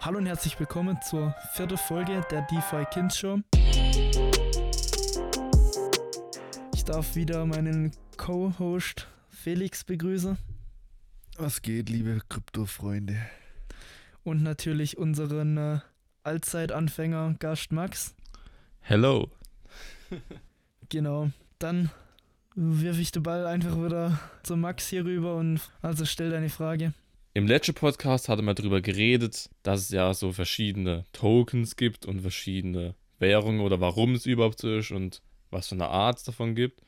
[0.00, 3.40] Hallo und herzlich willkommen zur vierten Folge der DeFi Kids Show.
[6.72, 10.38] Ich darf wieder meinen Co-Host Felix begrüßen.
[11.36, 13.16] Was geht, liebe Krypto-Freunde?
[14.22, 15.80] Und natürlich unseren äh,
[16.22, 18.14] Allzeitanfänger Gast Max.
[18.80, 19.30] Hello.
[20.90, 21.28] Genau.
[21.58, 21.90] Dann
[22.54, 26.94] wirf ich den Ball einfach wieder zu Max hier rüber und also stell deine Frage.
[27.38, 32.22] Im letzten Podcast hatte man darüber geredet, dass es ja so verschiedene Tokens gibt und
[32.22, 36.56] verschiedene Währungen oder warum es überhaupt so ist und was für eine Art es davon
[36.56, 36.82] gibt.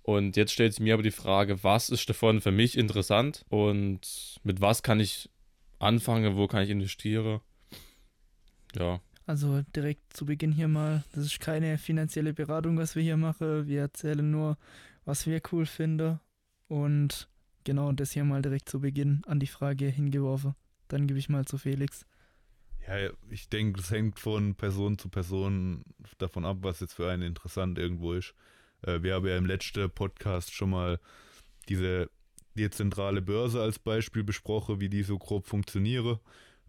[0.00, 4.40] Und jetzt stellt sich mir aber die Frage, was ist davon für mich interessant und
[4.42, 5.28] mit was kann ich
[5.78, 7.40] anfangen, wo kann ich investieren?
[8.74, 9.02] Ja.
[9.26, 13.66] Also direkt zu Beginn hier mal, das ist keine finanzielle Beratung, was wir hier machen.
[13.66, 14.56] Wir erzählen nur,
[15.04, 16.20] was wir cool finden.
[16.68, 17.28] Und
[17.64, 20.54] genau das hier mal direkt zu Beginn an die Frage hingeworfen.
[20.88, 22.06] Dann gebe ich mal zu Felix.
[22.86, 25.84] Ja, ich denke, das hängt von Person zu Person
[26.18, 28.34] davon ab, was jetzt für einen interessant irgendwo ist.
[28.82, 30.98] Äh, wir haben ja im letzten Podcast schon mal
[31.68, 32.10] diese
[32.54, 36.20] dezentrale Börse als Beispiel besprochen, wie die so grob funktioniere.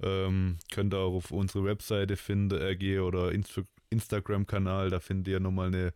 [0.02, 5.42] Ähm, könnt ihr auch auf unsere Webseite finden, RG oder Insta Instagram-Kanal, da findet ihr
[5.42, 5.94] nochmal eine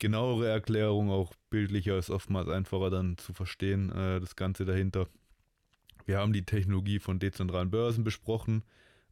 [0.00, 5.06] genauere Erklärung, auch bildlicher ist oftmals einfacher dann zu verstehen, äh, das Ganze dahinter.
[6.06, 8.64] Wir haben die Technologie von dezentralen Börsen besprochen,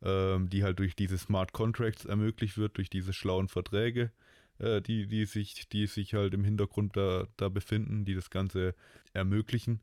[0.02, 4.10] ähm, die halt durch diese Smart Contracts ermöglicht wird, durch diese schlauen Verträge,
[4.58, 8.74] äh, die, die, sich, die sich halt im Hintergrund da, da befinden, die das Ganze
[9.12, 9.80] ermöglichen.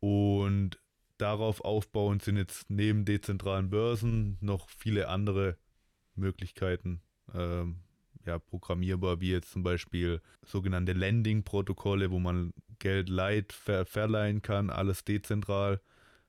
[0.00, 0.78] Und
[1.16, 5.56] darauf aufbauend sind jetzt neben dezentralen Börsen noch viele andere
[6.16, 7.00] Möglichkeiten
[7.32, 7.80] ähm,
[8.26, 14.70] ja, programmierbar, wie jetzt zum Beispiel sogenannte Lending-Protokolle, wo man Geld leiht, ver verleihen kann,
[14.70, 15.80] alles dezentral,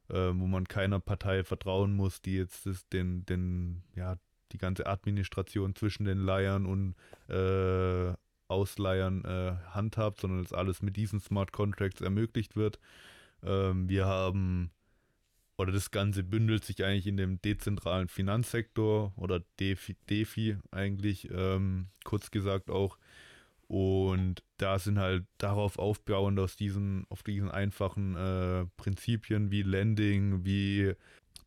[0.09, 4.17] äh, wo man keiner Partei vertrauen muss, die jetzt das, den, den, ja,
[4.52, 6.95] die ganze Administration zwischen den Leihern und
[7.33, 8.13] äh,
[8.47, 12.80] Ausleihern äh, handhabt, sondern dass alles mit diesen Smart Contracts ermöglicht wird.
[13.43, 14.71] Ähm, wir haben
[15.58, 21.88] oder das Ganze bündelt sich eigentlich in dem dezentralen Finanzsektor oder DeFi, DeFi eigentlich, ähm,
[22.04, 22.98] kurz gesagt auch.
[23.67, 30.45] Und da sind halt darauf aufbauend aus diesen, auf diesen einfachen äh, Prinzipien wie Lending,
[30.45, 30.94] wie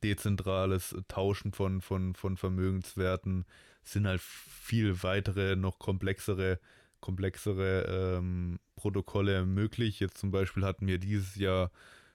[0.03, 3.45] dezentrales Tauschen von, von, von Vermögenswerten,
[3.85, 6.59] sind halt viel weitere, noch komplexere,
[7.01, 10.01] komplexere ähm, Protokolle möglich.
[10.01, 11.71] Jetzt zum Beispiel hatten wir dieses Jahr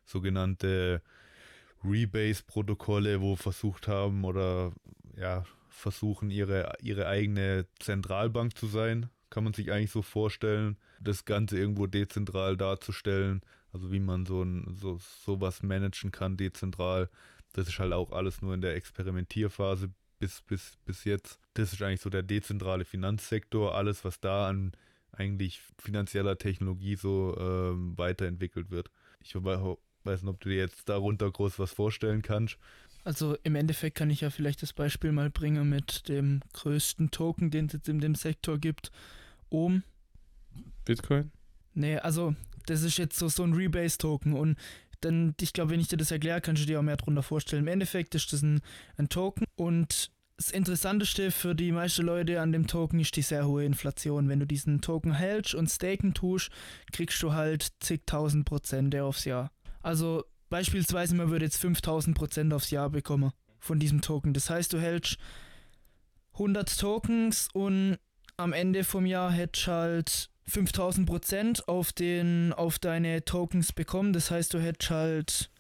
[0.06, 1.02] sogenannte
[1.84, 4.72] Rebase-Protokolle, wo versucht haben oder
[5.18, 9.10] ja, versuchen, ihre, ihre eigene Zentralbank zu sein.
[9.30, 13.42] Kann man sich eigentlich so vorstellen, das Ganze irgendwo dezentral darzustellen.
[13.72, 17.10] Also wie man so, ein, so sowas managen kann, dezentral.
[17.54, 19.90] Das ist halt auch alles nur in der Experimentierphase
[20.20, 21.40] bis, bis, bis jetzt.
[21.56, 23.76] Das ist eigentlich so der dezentrale Finanzsektor.
[23.76, 24.72] Alles, was da an
[25.12, 28.90] eigentlich finanzieller Technologie so ähm, weiterentwickelt wird.
[29.20, 29.36] Ich
[30.06, 32.58] weiß nicht, ob du dir jetzt darunter groß was vorstellen kannst.
[33.04, 37.52] Also im Endeffekt kann ich ja vielleicht das Beispiel mal bringen mit dem größten Token,
[37.52, 38.92] den es jetzt in dem Sektor gibt.
[39.50, 39.84] Ohm.
[40.86, 41.32] Bitcoin?
[41.74, 44.58] Nee, also das ist jetzt so, so ein Rebase-Token und
[45.02, 47.64] dann, ich glaube, wenn ich dir das erkläre, kannst du dir auch mehr darunter vorstellen.
[47.64, 48.62] Im Endeffekt ist das ein,
[48.96, 53.48] ein Token und das Interessanteste für die meisten Leute an dem Token ist die sehr
[53.48, 54.30] hohe Inflation.
[54.30, 56.50] Wenn du diesen Token hältst und staken tust,
[56.92, 59.52] kriegst du halt zigtausend Prozent aufs Jahr.
[59.84, 64.34] Also beispielsweise, man würde jetzt 5000 Prozent aufs Jahr bekommen von diesem Token.
[64.34, 65.18] Das heißt, du hältst
[66.34, 68.00] 100 Tokens und
[68.38, 71.94] am Ende vom Jahr hättest halt 5000 Prozent auf,
[72.56, 74.14] auf deine Tokens bekommen.
[74.14, 75.52] Das heißt, du hättest halt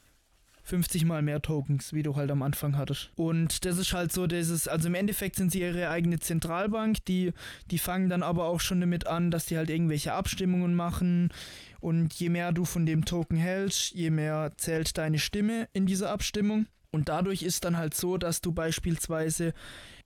[0.63, 3.11] 50 mal mehr Tokens, wie du halt am Anfang hattest.
[3.15, 7.33] Und das ist halt so, dieses, also im Endeffekt sind sie ihre eigene Zentralbank, die,
[7.69, 11.29] die fangen dann aber auch schon damit an, dass die halt irgendwelche Abstimmungen machen.
[11.81, 16.11] Und je mehr du von dem Token hältst, je mehr zählt deine Stimme in dieser
[16.11, 16.67] Abstimmung.
[16.91, 19.53] Und dadurch ist dann halt so, dass du beispielsweise,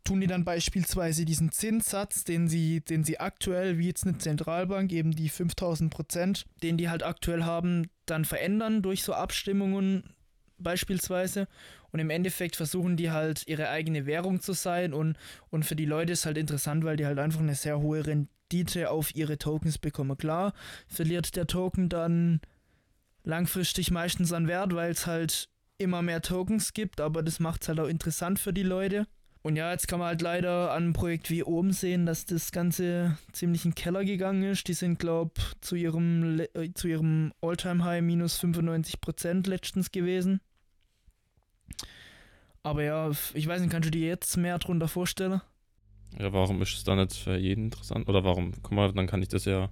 [0.03, 4.91] tun die dann beispielsweise diesen Zinssatz, den sie, den sie aktuell, wie jetzt eine Zentralbank,
[4.91, 10.15] eben die 5000 Prozent, den die halt aktuell haben, dann verändern durch so Abstimmungen
[10.59, 11.47] beispielsweise.
[11.91, 14.93] Und im Endeffekt versuchen die halt ihre eigene Währung zu sein.
[14.93, 15.17] Und,
[15.49, 18.89] und für die Leute ist halt interessant, weil die halt einfach eine sehr hohe Rendite
[18.89, 20.17] auf ihre Tokens bekommen.
[20.17, 20.53] Klar,
[20.87, 22.41] verliert der Token dann
[23.23, 27.69] langfristig meistens an Wert, weil es halt immer mehr Tokens gibt, aber das macht es
[27.69, 29.05] halt auch interessant für die Leute.
[29.43, 32.51] Und ja, jetzt kann man halt leider an einem Projekt wie oben sehen, dass das
[32.51, 34.67] Ganze ziemlich in den Keller gegangen ist.
[34.67, 40.41] Die sind, glaube zu ihrem, äh, zu ihrem All-Time-High minus 95% letztens gewesen.
[42.63, 45.41] Aber ja, ich weiß nicht, kannst du dir jetzt mehr drunter vorstellen?
[46.19, 48.09] Ja, warum ist es dann nicht für jeden interessant?
[48.09, 48.53] Oder warum?
[48.61, 49.69] Guck mal, dann kann ich das ja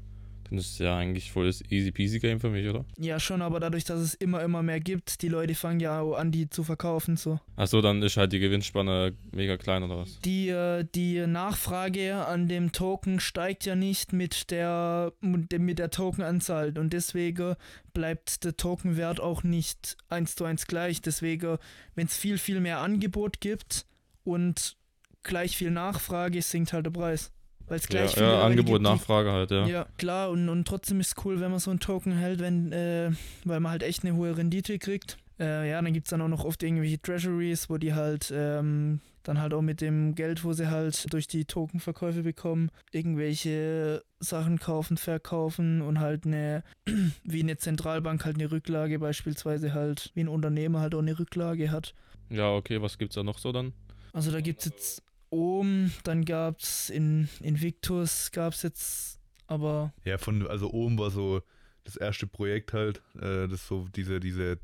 [0.50, 2.86] dann ist ja eigentlich voll das easy peasy Game für mich, oder?
[2.98, 6.16] Ja, schon, aber dadurch, dass es immer, immer mehr gibt, die Leute fangen ja auch
[6.16, 7.40] an, die zu verkaufen, so.
[7.56, 10.20] Achso, dann ist halt die Gewinnspanne mega klein, oder was?
[10.22, 16.78] Die, äh, die Nachfrage an dem Token steigt ja nicht mit der, mit der Tokenanzahl
[16.78, 17.56] und deswegen
[17.94, 21.02] bleibt der Tokenwert auch nicht eins zu eins gleich.
[21.02, 21.58] Deswegen,
[21.96, 23.86] wenn es viel, viel mehr Angebot gibt
[24.24, 24.78] und
[25.24, 27.32] gleich viel Nachfrage, sinkt halt der Preis.
[27.68, 29.66] Weil es gleich ja, viele ja, Angebot, Nachfrage halt, ja.
[29.66, 32.72] Ja, klar, und, und trotzdem ist es cool, wenn man so einen Token hält, wenn,
[32.72, 33.12] äh,
[33.44, 35.18] weil man halt echt eine hohe Rendite kriegt.
[35.40, 39.02] Äh, ja, dann gibt es dann auch noch oft irgendwelche Treasuries, wo die halt ähm,
[39.24, 44.60] dann halt auch mit dem Geld, wo sie halt durch die Tokenverkäufe bekommen, irgendwelche Sachen
[44.60, 46.64] kaufen, verkaufen und halt eine,
[47.24, 51.72] wie eine Zentralbank halt eine Rücklage beispielsweise halt, wie ein Unternehmer halt auch eine Rücklage
[51.72, 51.94] hat.
[52.30, 53.74] Ja, okay, was gibt's da noch so dann?
[54.14, 55.04] Also da gibt es jetzt
[55.36, 59.94] Ohm, dann gab es in Invictus, gab es jetzt aber.
[60.06, 61.42] Ja, von, also Ohm war so
[61.84, 64.60] das erste Projekt halt, äh, das so diese, diese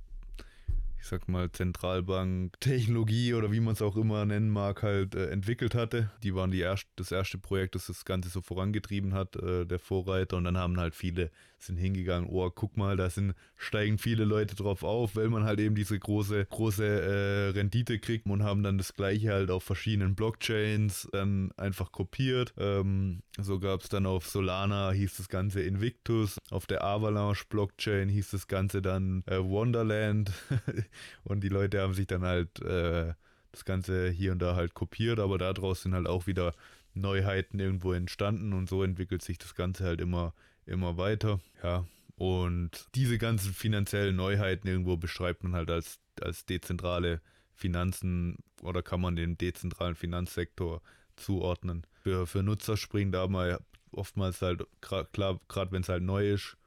[1.01, 5.73] ich sag mal, Zentralbank-Technologie oder wie man es auch immer nennen mag, halt äh, entwickelt
[5.73, 6.11] hatte.
[6.23, 9.79] Die waren die erst, das erste Projekt, das das Ganze so vorangetrieben hat, äh, der
[9.79, 10.37] Vorreiter.
[10.37, 14.55] Und dann haben halt viele, sind hingegangen, oh, guck mal, da sind, steigen viele Leute
[14.55, 18.77] drauf auf, weil man halt eben diese große, große äh, Rendite kriegt und haben dann
[18.77, 22.53] das gleiche halt auf verschiedenen Blockchains dann einfach kopiert.
[22.57, 28.07] Ähm, so gab es dann auf Solana, hieß das Ganze Invictus, auf der Avalanche Blockchain
[28.07, 30.31] hieß das Ganze dann äh, Wonderland.
[31.23, 33.13] und die Leute haben sich dann halt äh,
[33.51, 36.53] das Ganze hier und da halt kopiert, aber daraus sind halt auch wieder
[36.93, 40.33] Neuheiten irgendwo entstanden und so entwickelt sich das Ganze halt immer,
[40.65, 41.39] immer weiter.
[41.63, 41.85] Ja,
[42.15, 47.21] und diese ganzen finanziellen Neuheiten irgendwo beschreibt man halt als, als dezentrale
[47.53, 50.81] Finanzen oder kann man den dezentralen Finanzsektor
[51.15, 51.85] zuordnen.
[52.03, 53.59] Für, für Nutzer springen da mal
[53.91, 56.57] oftmals halt, klar, gerade wenn es halt neu ist,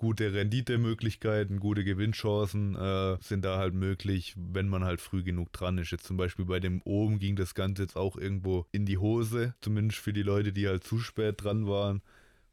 [0.00, 5.76] gute Renditemöglichkeiten, gute Gewinnchancen äh, sind da halt möglich, wenn man halt früh genug dran
[5.76, 5.90] ist.
[5.90, 9.54] Jetzt zum Beispiel bei dem oben ging das Ganze jetzt auch irgendwo in die Hose,
[9.60, 12.00] zumindest für die Leute, die halt zu spät dran waren,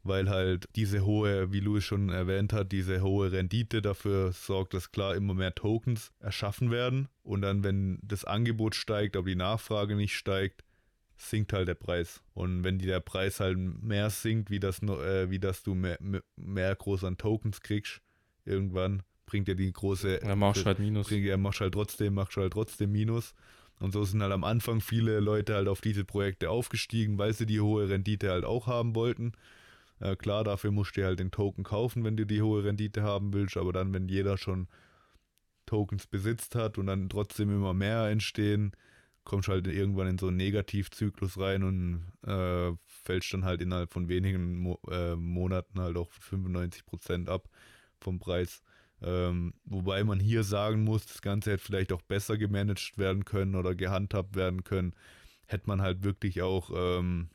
[0.02, 4.92] weil halt diese hohe, wie Louis schon erwähnt hat, diese hohe Rendite dafür sorgt, dass
[4.92, 9.96] klar immer mehr Tokens erschaffen werden und dann, wenn das Angebot steigt, aber die Nachfrage
[9.96, 10.64] nicht steigt,
[11.18, 12.22] sinkt halt der Preis.
[12.32, 15.98] Und wenn der Preis halt mehr sinkt, wie das, äh, wie das du mehr,
[16.36, 18.00] mehr groß an Tokens kriegst,
[18.44, 20.22] irgendwann bringt er die große.
[20.22, 21.08] Er macht halt Minus.
[21.08, 23.34] Bringt, er macht halt trotzdem, macht halt trotzdem Minus.
[23.80, 27.46] Und so sind halt am Anfang viele Leute halt auf diese Projekte aufgestiegen, weil sie
[27.46, 29.32] die hohe Rendite halt auch haben wollten.
[30.00, 33.32] Äh, klar, dafür musst du halt den Token kaufen, wenn du die hohe Rendite haben
[33.32, 34.68] willst, aber dann, wenn jeder schon
[35.66, 38.72] Tokens besitzt hat und dann trotzdem immer mehr entstehen,
[39.28, 44.08] kommst halt irgendwann in so einen Negativzyklus rein und äh, fällst dann halt innerhalb von
[44.08, 47.48] wenigen Mo äh, Monaten halt auch 95 Prozent ab
[48.00, 48.62] vom Preis.
[49.02, 53.54] Ähm, wobei man hier sagen muss, das Ganze hätte vielleicht auch besser gemanagt werden können
[53.54, 54.94] oder gehandhabt werden können.
[55.46, 57.28] Hätte man halt wirklich auch ähm,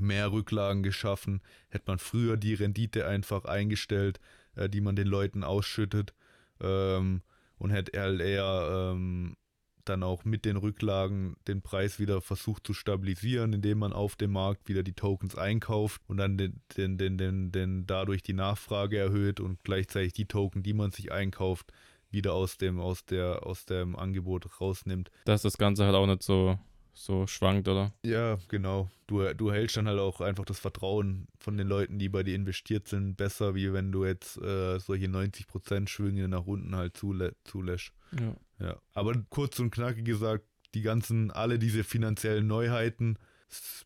[0.00, 4.18] mehr Rücklagen geschaffen, hätte man früher die Rendite einfach eingestellt,
[4.56, 6.12] äh, die man den Leuten ausschüttet
[6.60, 7.22] ähm,
[7.56, 9.36] und hätte halt eher ähm,
[9.84, 14.32] dann auch mit den Rücklagen den Preis wieder versucht zu stabilisieren, indem man auf dem
[14.32, 18.98] Markt wieder die Tokens einkauft und dann den, den, den, den, den dadurch die Nachfrage
[18.98, 21.72] erhöht und gleichzeitig die Token, die man sich einkauft,
[22.10, 25.10] wieder aus dem, aus der, aus dem Angebot rausnimmt.
[25.24, 26.58] Dass das Ganze halt auch nicht so
[26.94, 27.92] so schwankt, oder?
[28.04, 28.88] Ja, genau.
[29.06, 32.34] Du, du hältst dann halt auch einfach das Vertrauen von den Leuten, die bei dir
[32.34, 37.34] investiert sind, besser, wie wenn du jetzt äh, solche 90% Schwünge nach unten halt zulä
[37.44, 37.92] zulässt.
[38.18, 38.36] Ja.
[38.66, 38.76] ja.
[38.94, 43.18] Aber kurz und knackig gesagt, die ganzen, alle diese finanziellen Neuheiten,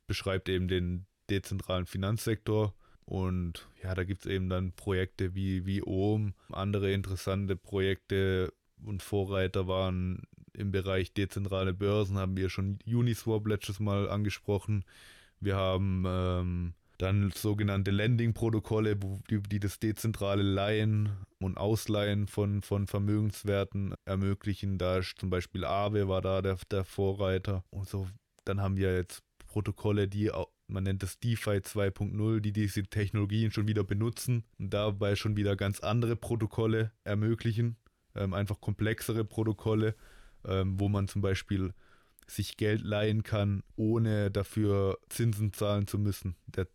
[0.07, 2.75] beschreibt eben den dezentralen Finanzsektor.
[3.05, 8.53] Und ja, da gibt es eben dann Projekte wie, wie OM, andere interessante Projekte
[8.85, 10.23] und Vorreiter waren
[10.59, 14.85] im Bereich dezentrale Börsen haben wir schon Uniswap letztes Mal angesprochen.
[15.41, 18.97] Wir haben ähm, dann sogenannte Lending-Protokolle,
[19.31, 24.79] die, die, das dezentrale Leihen und Ausleihen von, von Vermögenswerten ermöglichen.
[24.79, 27.63] Da ist zum Beispiel Aave war da der, der Vorreiter.
[27.71, 28.09] Und so,
[28.45, 30.31] dann haben wir jetzt Protokolle, die
[30.67, 35.57] man nennt es DeFi 2.0, die diese Technologien schon wieder benutzen und dabei schon wieder
[35.57, 37.77] ganz andere Protokolle ermöglichen,
[38.15, 39.95] ähm, einfach komplexere Protokolle
[40.49, 41.73] ähm, wo man zum Beispiel
[42.31, 46.37] sich Geld leihen kann, ohne dafür Zinsen zahlen zu müssen.
[46.47, 46.67] Der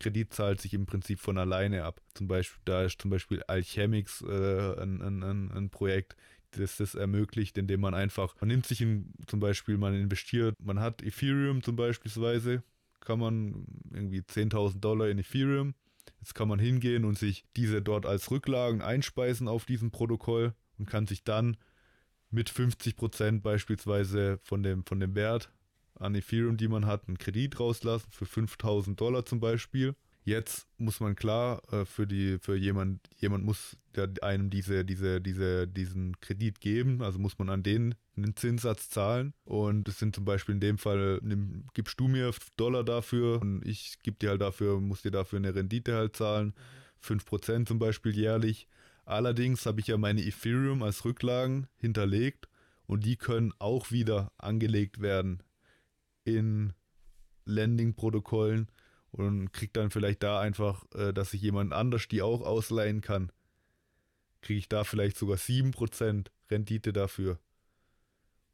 [0.00, 2.00] Kredit zahlt sich im Prinzip von alleine ab.
[2.14, 6.16] Zum Beispiel, da ist zum Beispiel Alchemix äh, ein, ein, ein, Projekt,
[6.52, 10.80] das das ermöglicht, indem man einfach, man nimmt sich in, zum Beispiel, man investiert, man
[10.80, 12.62] hat Ethereum zum Beispiel,
[13.00, 15.74] kann man irgendwie 10.000 Dollar in Ethereum.
[16.20, 20.86] Jetzt kann man hingehen und sich diese dort als Rücklagen einspeisen auf diesem Protokoll und
[20.86, 21.56] kann sich dann
[22.32, 25.50] mit 50% beispielsweise von dem, von dem Wert
[25.94, 29.94] an Ethereum, die man hat, einen Kredit rauslassen für 5000 Dollar zum Beispiel.
[30.24, 33.76] Jetzt muss man klar, äh, für die, für jemand, jemand muss
[34.22, 39.34] einem diese, diese, diese, diesen Kredit geben, also muss man an den einen Zinssatz zahlen.
[39.44, 43.66] Und es sind zum Beispiel in dem Fall, nimm, gibst du mir Dollar dafür und
[43.66, 46.54] ich gebe dir halt dafür, muss dir dafür eine Rendite halt zahlen.
[47.00, 48.68] 5% zum Beispiel jährlich.
[49.04, 52.48] Allerdings habe ich ja meine Ethereum als Rücklagen hinterlegt
[52.86, 55.42] und die können auch wieder angelegt werden
[56.24, 56.72] in
[57.44, 58.68] Landing-Protokollen
[59.10, 63.30] und kriegt dann vielleicht da einfach, äh, dass sich jemand anders die auch ausleihen kann.
[64.40, 67.38] Kriege ich da vielleicht sogar 7% Rendite dafür.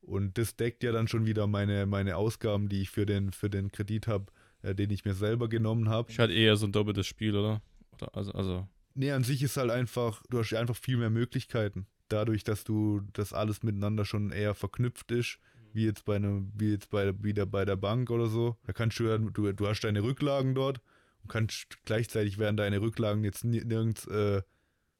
[0.00, 3.50] Und das deckt ja dann schon wieder meine, meine Ausgaben, die ich für den, für
[3.50, 4.26] den Kredit habe,
[4.62, 6.10] äh, den ich mir selber genommen habe.
[6.10, 7.62] Ich hatte eher so ein doppeltes Spiel, oder?
[7.92, 8.68] oder also, also.
[8.98, 11.86] Nee, an sich ist halt einfach, du hast einfach viel mehr Möglichkeiten.
[12.08, 15.38] Dadurch, dass du das alles miteinander schon eher verknüpft ist,
[15.72, 18.56] wie jetzt bei einem, wie jetzt bei wieder bei der Bank oder so.
[18.66, 20.80] Da kannst du, du, du hast deine Rücklagen dort
[21.22, 24.42] und kannst gleichzeitig werden deine Rücklagen jetzt nirgends äh,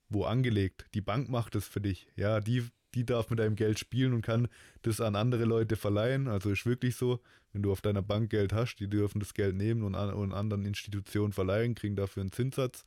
[0.09, 0.87] wo angelegt.
[0.95, 2.07] Die Bank macht es für dich.
[2.15, 4.47] Ja, die, die darf mit deinem Geld spielen und kann
[4.83, 6.29] das an andere Leute verleihen.
[6.29, 7.21] Also ist wirklich so,
[7.53, 10.33] wenn du auf deiner Bank Geld hast, die dürfen das Geld nehmen und, an, und
[10.33, 12.85] anderen Institutionen verleihen, kriegen dafür einen Zinssatz.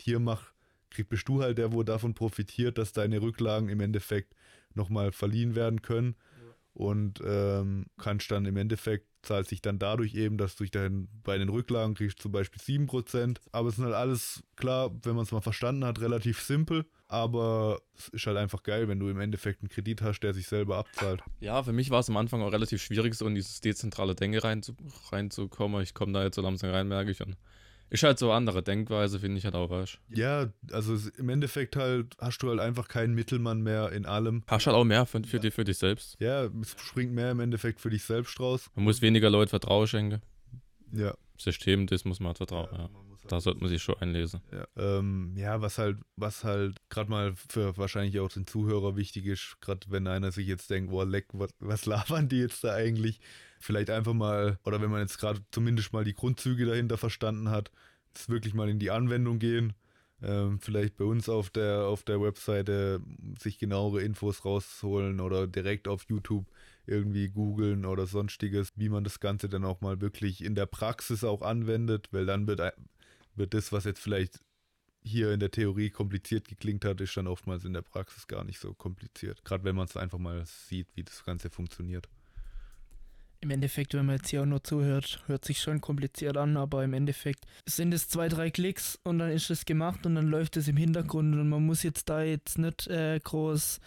[0.00, 0.52] Hier mach,
[0.90, 4.34] krieg, bist du halt der, wo davon profitiert, dass deine Rücklagen im Endeffekt
[4.74, 6.16] nochmal verliehen werden können
[6.74, 11.38] und ähm, kannst dann im Endeffekt zahlt sich dann dadurch eben, dass du dann bei
[11.38, 13.38] den Rücklagen kriegst zum Beispiel 7%.
[13.52, 16.84] Aber es sind halt alles, klar, wenn man es mal verstanden hat, relativ simpel.
[17.08, 20.46] Aber es ist halt einfach geil, wenn du im Endeffekt einen Kredit hast, der sich
[20.46, 21.22] selber abzahlt.
[21.40, 24.40] Ja, für mich war es am Anfang auch relativ schwierig, so in dieses dezentrale Denken
[25.10, 25.82] reinzukommen.
[25.82, 27.20] Ich komme da jetzt so langsam rein, merke ich.
[27.20, 27.36] Und
[27.94, 32.16] ist halt so andere Denkweise, finde ich halt auch, weißt Ja, also im Endeffekt halt
[32.18, 34.42] hast du halt einfach keinen Mittelmann mehr in allem.
[34.48, 35.42] Hast halt auch mehr für, für, ja.
[35.42, 36.16] dich, für dich selbst.
[36.18, 38.68] Ja, es springt mehr im Endeffekt für dich selbst raus.
[38.74, 40.22] Man muss weniger Leute Vertrauen schenken.
[40.92, 41.14] Ja.
[41.38, 42.78] System, das muss man halt vertrauen, ja.
[42.78, 42.90] ja.
[43.28, 44.40] Da sollte man sich schon einlesen.
[44.52, 49.26] Ja, ähm, ja was halt, was halt gerade mal für wahrscheinlich auch den Zuhörer wichtig
[49.26, 52.74] ist, gerade wenn einer sich jetzt denkt, boah, leck, was, was labern die jetzt da
[52.74, 53.20] eigentlich?
[53.64, 57.70] vielleicht einfach mal, oder wenn man jetzt gerade zumindest mal die Grundzüge dahinter verstanden hat,
[58.12, 59.72] das wirklich mal in die Anwendung gehen.
[60.22, 63.00] Ähm, vielleicht bei uns auf der, auf der Webseite
[63.38, 66.46] sich genauere Infos rausholen oder direkt auf YouTube
[66.86, 71.24] irgendwie googeln oder sonstiges, wie man das Ganze dann auch mal wirklich in der Praxis
[71.24, 72.60] auch anwendet, weil dann wird,
[73.36, 74.40] wird das, was jetzt vielleicht
[75.02, 78.58] hier in der Theorie kompliziert geklingt hat, ist dann oftmals in der Praxis gar nicht
[78.58, 79.44] so kompliziert.
[79.44, 82.08] Gerade wenn man es einfach mal sieht, wie das Ganze funktioniert
[83.44, 86.82] im Endeffekt, wenn man jetzt hier auch nur zuhört, hört sich schon kompliziert an, aber
[86.82, 90.56] im Endeffekt sind es zwei, drei Klicks und dann ist es gemacht und dann läuft
[90.56, 93.80] es im Hintergrund und man muss jetzt da jetzt nicht äh, groß,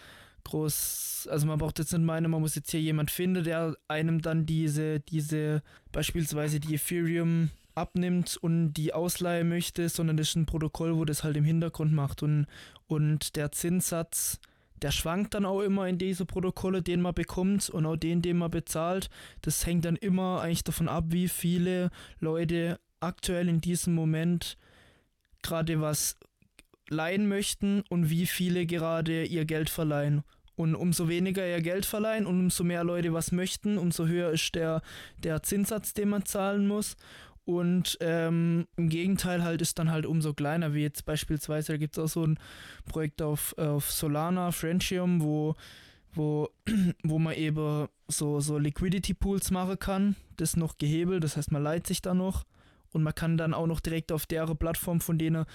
[0.43, 4.21] groß, also man braucht jetzt nicht meinen, man muss jetzt hier jemand finden, der einem
[4.21, 10.45] dann diese, diese, beispielsweise die Ethereum abnimmt und die ausleihen möchte, sondern das ist ein
[10.45, 12.47] Protokoll, wo das halt im Hintergrund macht und,
[12.87, 14.39] und der Zinssatz
[14.81, 18.37] der schwankt dann auch immer in diese Protokolle, den man bekommt und auch den, den
[18.37, 19.09] man bezahlt.
[19.41, 24.57] Das hängt dann immer eigentlich davon ab, wie viele Leute aktuell in diesem Moment
[25.41, 26.15] gerade was
[26.89, 30.23] leihen möchten und wie viele gerade ihr Geld verleihen.
[30.55, 34.55] Und umso weniger ihr Geld verleihen und umso mehr Leute was möchten, umso höher ist
[34.55, 34.81] der,
[35.23, 36.95] der Zinssatz, den man zahlen muss.
[37.47, 41.97] Und ähm, im Gegenteil halt ist dann halt umso kleiner, wie jetzt beispielsweise, da gibt
[41.97, 42.37] es auch so ein
[42.85, 45.55] Projekt auf, auf Solana, Friendium, wo,
[46.11, 46.49] wo,
[47.03, 50.17] wo man eben so, so Liquidity Pools machen kann.
[50.35, 52.43] Das noch gehebelt, das heißt, man leiht sich da noch.
[52.91, 55.45] Und man kann dann auch noch direkt auf der Plattform von denen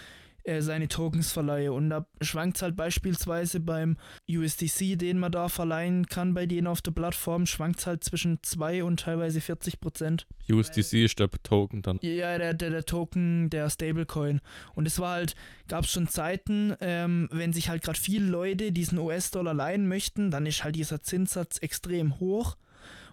[0.44, 1.72] äh, seine Tokens verleihe.
[1.72, 3.96] Und da schwankt es halt beispielsweise beim
[4.28, 8.42] USDC, den man da verleihen kann bei denen auf der Plattform, schwankt es halt zwischen
[8.42, 10.26] 2 und teilweise 40 Prozent.
[10.50, 11.98] USDC ist der Token dann.
[12.02, 14.40] Ja, der, der, der Token, der Stablecoin.
[14.74, 15.34] Und es war halt,
[15.68, 20.30] gab es schon Zeiten, ähm, wenn sich halt gerade viele Leute diesen US-Dollar leihen möchten,
[20.30, 22.56] dann ist halt dieser Zinssatz extrem hoch.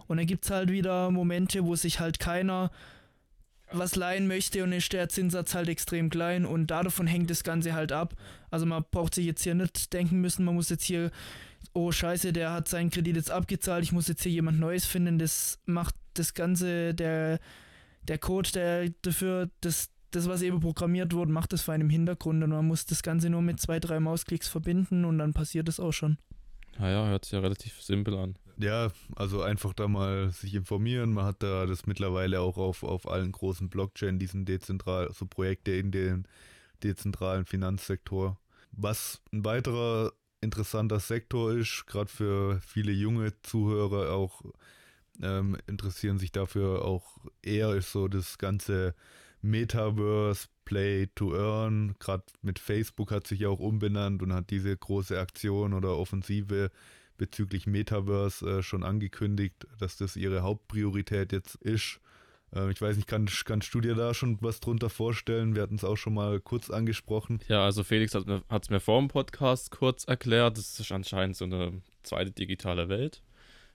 [0.08, 2.72] Und dann gibt es halt wieder Momente, wo sich halt keiner
[3.72, 7.74] was leihen möchte und ist der Zinssatz halt extrem klein und davon hängt das Ganze
[7.74, 8.14] halt ab.
[8.50, 11.10] Also man braucht sich jetzt hier nicht denken müssen, man muss jetzt hier,
[11.72, 15.18] oh scheiße, der hat seinen Kredit jetzt abgezahlt, ich muss jetzt hier jemand Neues finden.
[15.18, 17.38] Das macht das Ganze, der,
[18.08, 21.90] der Code, der dafür, das, das, was eben programmiert wurde, macht das für einen im
[21.90, 25.68] Hintergrund und man muss das Ganze nur mit zwei, drei Mausklicks verbinden und dann passiert
[25.68, 26.18] es auch schon.
[26.78, 28.36] Naja, hört sich ja relativ simpel an.
[28.60, 31.14] Ja, also einfach da mal sich informieren.
[31.14, 35.72] Man hat da das mittlerweile auch auf, auf allen großen Blockchain, diesen dezentral, so Projekte
[35.72, 36.26] in den
[36.82, 38.38] dezentralen Finanzsektor.
[38.72, 40.12] Was ein weiterer
[40.42, 44.42] interessanter Sektor ist, gerade für viele junge Zuhörer auch
[45.22, 48.94] ähm, interessieren sich dafür auch eher, ist so das ganze
[49.42, 51.94] Metaverse, Play to Earn.
[51.98, 56.70] Gerade mit Facebook hat sich ja auch umbenannt und hat diese große Aktion oder Offensive
[57.20, 62.00] bezüglich Metaverse äh, schon angekündigt, dass das ihre Hauptpriorität jetzt ist.
[62.54, 65.54] Äh, ich weiß nicht, kann, kannst du dir da schon was drunter vorstellen?
[65.54, 67.40] Wir hatten es auch schon mal kurz angesprochen.
[67.46, 68.24] Ja, also Felix hat
[68.62, 70.56] es mir vor dem Podcast kurz erklärt.
[70.56, 73.22] Das ist anscheinend so eine zweite digitale Welt,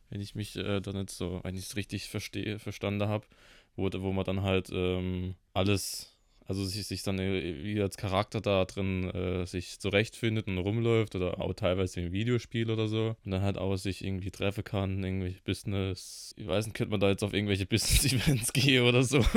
[0.09, 3.27] wenn ich mich äh, da nicht so, wenn ich es richtig verstehe, verstanden habe,
[3.75, 6.14] wo, wo man dann halt ähm, alles
[6.47, 11.41] also sich, sich dann wie als Charakter da drin äh, sich zurechtfindet und rumläuft oder
[11.41, 13.15] auch teilweise im Videospiel oder so.
[13.25, 16.99] Und dann halt auch sich irgendwie treffen kann, irgendwelche Business, ich weiß nicht, könnte man
[16.99, 19.25] da jetzt auf irgendwelche Business-Events gehen oder so.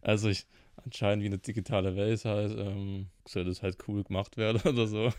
[0.00, 0.46] Also ich,
[0.84, 5.12] anscheinend wie eine digitale Welt halt, ähm, soll das halt cool gemacht werden oder so,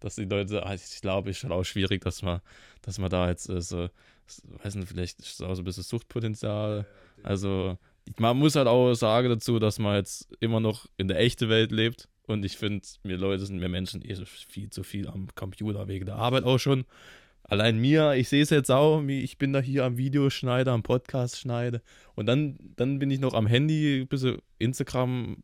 [0.00, 2.40] dass die Leute, also ich glaube, ist schon auch schwierig, dass man,
[2.82, 3.88] dass man da jetzt äh, so,
[4.62, 6.86] weiß nicht, vielleicht ist es auch so ein bisschen Suchtpotenzial,
[7.22, 7.78] also
[8.18, 11.72] man muss halt auch sagen dazu, dass man jetzt immer noch in der echten Welt
[11.72, 12.08] lebt.
[12.26, 16.06] Und ich finde, wir Leute sind, wir Menschen eh viel zu viel am Computer wegen
[16.06, 16.84] der Arbeit auch schon.
[17.42, 21.38] Allein mir, ich sehe es jetzt auch, ich bin da hier am Videoschneider, am Podcast
[21.38, 21.82] schneide.
[22.14, 25.42] Und dann, dann bin ich noch am Handy, ein bisschen Instagram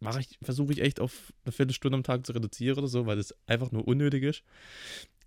[0.00, 3.16] mache ich, versuche ich echt auf eine Viertelstunde am Tag zu reduzieren oder so, weil
[3.16, 4.42] das einfach nur unnötig ist.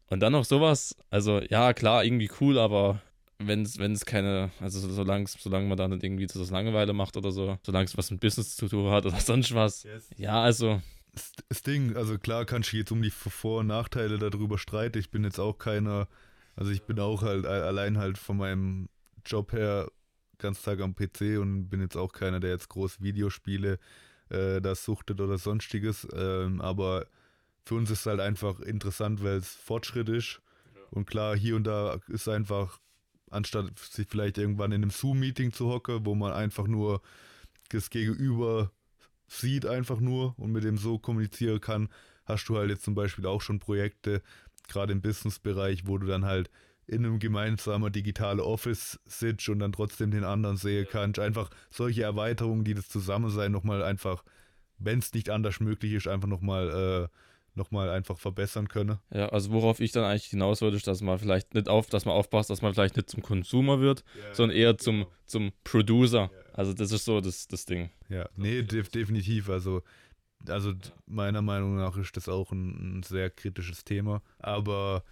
[0.10, 3.02] Und dann noch sowas, also ja, klar, irgendwie cool, aber
[3.40, 7.58] wenn es keine, also solange solange man da nicht irgendwie das Langeweile macht oder so,
[7.64, 9.84] solange es was mit Business zu tun hat oder sonst was.
[9.84, 10.10] Yes.
[10.18, 10.82] Ja, also.
[11.48, 14.98] Das Ding, also klar kannst du jetzt um die Vor- und Nachteile darüber streiten.
[14.98, 16.08] Ich bin jetzt auch keiner,
[16.56, 18.90] also ich bin auch halt allein halt von meinem
[19.24, 19.92] Job her
[20.40, 23.78] ganz Tag am PC und bin jetzt auch keiner, der jetzt groß Videospiele
[24.30, 26.08] äh, das suchtet oder sonstiges.
[26.14, 27.06] Ähm, aber
[27.64, 30.42] für uns ist es halt einfach interessant, weil es Fortschritt ist.
[30.92, 32.80] Und klar, hier und da ist einfach
[33.34, 37.02] anstatt sich vielleicht irgendwann in einem Zoom-Meeting zu hocken, wo man einfach nur
[37.70, 38.72] das Gegenüber
[39.28, 41.90] sieht, einfach nur und mit dem so kommunizieren kann,
[42.26, 44.22] hast du halt jetzt zum Beispiel auch schon Projekte,
[44.68, 46.50] gerade im Business-Bereich, wo du dann halt
[46.86, 51.20] in einem gemeinsamen digitalen Office sitzt und dann trotzdem den anderen sehen kannst.
[51.20, 54.24] Einfach solche Erweiterungen, die das Zusammensein nochmal einfach,
[54.78, 57.18] wenn es nicht anders möglich ist, einfach nochmal äh,
[57.56, 59.00] nochmal einfach verbessern könne.
[59.12, 62.06] Ja, also worauf ich dann eigentlich hinaus würde, ist, dass man vielleicht nicht auf, dass
[62.06, 65.12] man aufpasst, dass man vielleicht nicht zum Consumer wird, yeah, sondern eher zum, genau.
[65.26, 66.32] zum Producer.
[66.32, 66.44] Yeah.
[66.54, 67.90] Also das ist so das, das Ding.
[68.10, 69.50] Ja, nee, de definitiv.
[69.50, 69.84] Also,
[70.48, 70.74] also
[71.06, 74.22] meiner Meinung nach ist das auch ein, ein sehr kritisches Thema.
[74.40, 75.04] Aber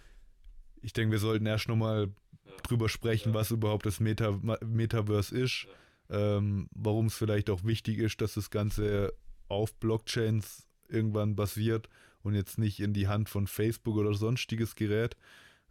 [0.80, 2.10] ich denke, wir sollten erst nochmal
[2.44, 2.52] ja.
[2.64, 3.34] drüber sprechen, ja.
[3.34, 5.66] was überhaupt das Meta Metaverse ist.
[6.08, 6.36] Ja.
[6.36, 9.14] Ähm, warum es vielleicht auch wichtig ist, dass das Ganze
[9.48, 11.88] auf Blockchains irgendwann basiert
[12.22, 15.16] und jetzt nicht in die Hand von Facebook oder sonstiges Gerät.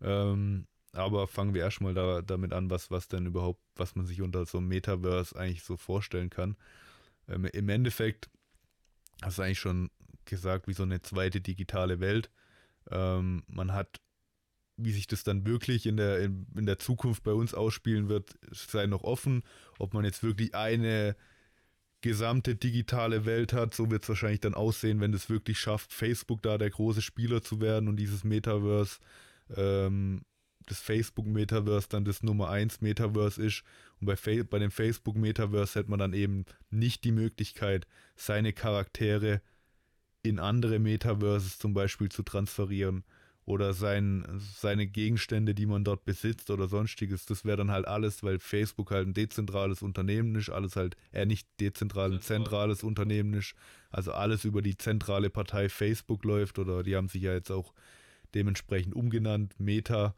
[0.01, 4.21] Ähm, aber fangen wir erstmal da, damit an, was, was denn überhaupt, was man sich
[4.21, 6.57] unter so einem Metaverse eigentlich so vorstellen kann.
[7.27, 8.29] Ähm, Im Endeffekt
[9.21, 9.89] hast du eigentlich schon
[10.25, 12.29] gesagt, wie so eine zweite digitale Welt.
[12.89, 14.01] Ähm, man hat,
[14.77, 18.37] wie sich das dann wirklich in der, in, in der Zukunft bei uns ausspielen wird,
[18.51, 19.43] sei noch offen,
[19.79, 21.15] ob man jetzt wirklich eine
[22.01, 23.73] gesamte digitale Welt hat.
[23.73, 27.41] So wird es wahrscheinlich dann aussehen, wenn es wirklich schafft, Facebook da der große Spieler
[27.41, 28.99] zu werden und dieses Metaverse,
[29.55, 30.23] ähm,
[30.67, 33.63] das Facebook-Metaverse dann das Nummer 1 Metaverse ist.
[33.99, 39.41] Und bei, Fa bei dem Facebook-Metaverse hätte man dann eben nicht die Möglichkeit, seine Charaktere
[40.23, 43.03] in andere Metaverses zum Beispiel zu transferieren
[43.51, 48.23] oder sein, seine Gegenstände, die man dort besitzt oder sonstiges, das wäre dann halt alles,
[48.23, 53.33] weil Facebook halt ein dezentrales Unternehmen ist, alles halt, eher nicht dezentral, ein zentrales Unternehmen
[53.33, 53.53] ist,
[53.89, 57.73] also alles über die zentrale Partei Facebook läuft oder die haben sich ja jetzt auch
[58.33, 60.15] dementsprechend umgenannt, Meta,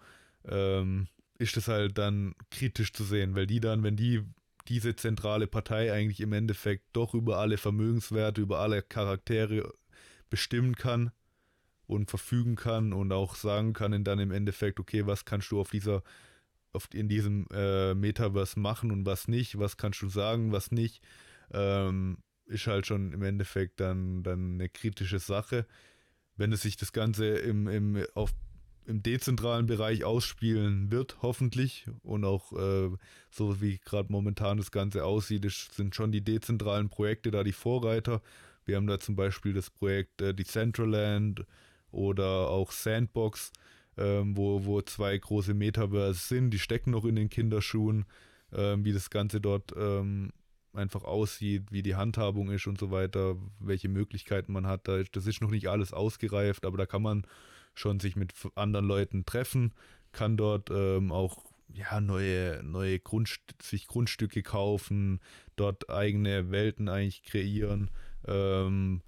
[0.48, 1.08] ähm,
[1.40, 4.22] ist das halt dann kritisch zu sehen, weil die dann, wenn die
[4.68, 9.74] diese zentrale Partei eigentlich im Endeffekt doch über alle Vermögenswerte, über alle Charaktere
[10.30, 11.12] bestimmen kann,
[11.88, 15.70] und verfügen kann und auch sagen kann dann im Endeffekt, okay, was kannst du auf
[15.70, 16.04] dieser,
[16.72, 21.04] auf, in diesem äh, Metaverse machen und was nicht, was kannst du sagen, was nicht,
[21.52, 25.66] ähm, ist halt schon im Endeffekt dann, dann eine kritische Sache.
[26.36, 28.34] Wenn es sich das Ganze im, im, auf,
[28.86, 32.90] im dezentralen Bereich ausspielen wird, hoffentlich, und auch äh,
[33.30, 37.54] so wie gerade momentan das Ganze aussieht, ist, sind schon die dezentralen Projekte da die
[37.54, 38.22] Vorreiter.
[38.66, 41.46] Wir haben da zum Beispiel das Projekt äh, Decentraland,
[41.94, 43.52] oder auch Sandbox.
[43.98, 48.06] ähm, wo, wo zwei große Metaverse sind, die stecken noch in den Kinderschuhen,
[48.52, 50.32] ähm, wie das Ganze dort ähm,
[50.74, 54.88] einfach aussieht, wie die Handhabung ist und so weiter, welche Möglichkeiten man hat.
[54.88, 57.28] Das ist noch nicht alles ausgereift, aber da kann man
[57.76, 59.74] schon sich mit anderen Leuten treffen,
[60.12, 65.20] kann dort ähm, auch ja, neue, neue Grundst sich Grundstücke kaufen,
[65.56, 67.90] dort eigene Welten eigentlich kreieren
[68.28, 69.02] ähm,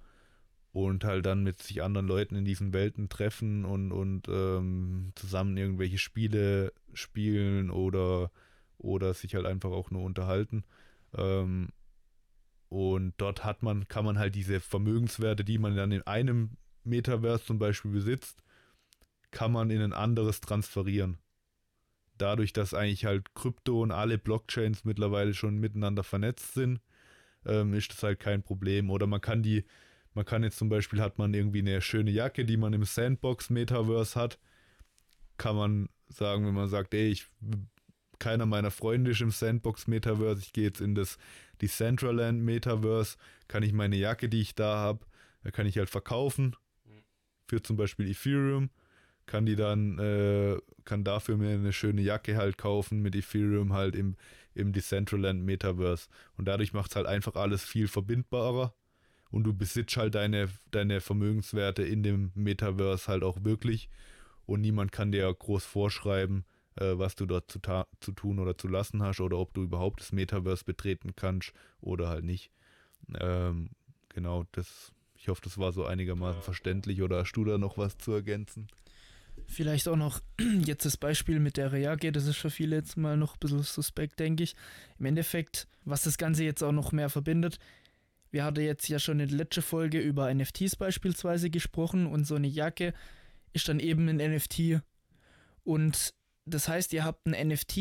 [0.76, 5.56] und halt dann mit sich anderen Leuten in diesen Welten treffen und, und ähm, zusammen
[5.56, 8.30] irgendwelche Spiele spielen oder,
[8.76, 10.64] oder sich halt einfach auch nur unterhalten.
[11.16, 11.70] Ähm,
[12.68, 17.46] und dort hat man, kann man halt diese Vermögenswerte, die man dann in einem Metaverse
[17.46, 18.42] zum Beispiel besitzt,
[19.30, 21.16] kann man in ein anderes transferieren.
[22.18, 26.82] Dadurch, dass eigentlich halt Krypto und alle Blockchains mittlerweile schon miteinander vernetzt sind,
[27.46, 28.90] ähm, ist das halt kein Problem.
[28.90, 29.64] Oder man kann die,
[30.16, 34.18] man kann jetzt zum Beispiel, hat man irgendwie eine schöne Jacke, die man im Sandbox-Metaverse
[34.18, 34.38] hat,
[35.36, 37.26] kann man sagen, wenn man sagt, ey, ich
[38.18, 41.18] keiner meiner Freunde ist im Sandbox-Metaverse, ich gehe jetzt in das
[41.60, 45.04] Decentraland-Metaverse, kann ich meine Jacke, die ich da habe,
[45.52, 46.56] kann ich halt verkaufen
[47.46, 48.70] für zum Beispiel Ethereum,
[49.26, 53.94] kann die dann, äh, kann dafür mir eine schöne Jacke halt kaufen mit Ethereum halt
[53.94, 54.16] im,
[54.54, 56.08] im Decentraland Metaverse.
[56.38, 58.72] Und dadurch macht es halt einfach alles viel verbindbarer
[59.30, 63.88] und du besitzt halt deine, deine Vermögenswerte in dem Metaverse halt auch wirklich
[64.46, 66.44] und niemand kann dir groß vorschreiben,
[66.76, 67.60] äh, was du dort zu,
[68.00, 72.08] zu tun oder zu lassen hast oder ob du überhaupt das Metaverse betreten kannst oder
[72.08, 72.50] halt nicht.
[73.20, 73.70] Ähm,
[74.08, 77.98] genau, das, ich hoffe, das war so einigermaßen verständlich oder hast du da noch was
[77.98, 78.68] zu ergänzen?
[79.48, 80.20] Vielleicht auch noch
[80.64, 83.62] jetzt das Beispiel mit der Reage, das ist für viele jetzt mal noch ein bisschen
[83.62, 84.54] suspekt, denke ich.
[84.98, 87.58] Im Endeffekt, was das Ganze jetzt auch noch mehr verbindet,
[88.36, 92.34] wir hatten jetzt ja schon in der letzten Folge über NFTs beispielsweise gesprochen und so
[92.34, 92.92] eine Jacke
[93.54, 94.82] ist dann eben ein NFT.
[95.64, 96.12] Und
[96.44, 97.78] das heißt, ihr habt ein NFT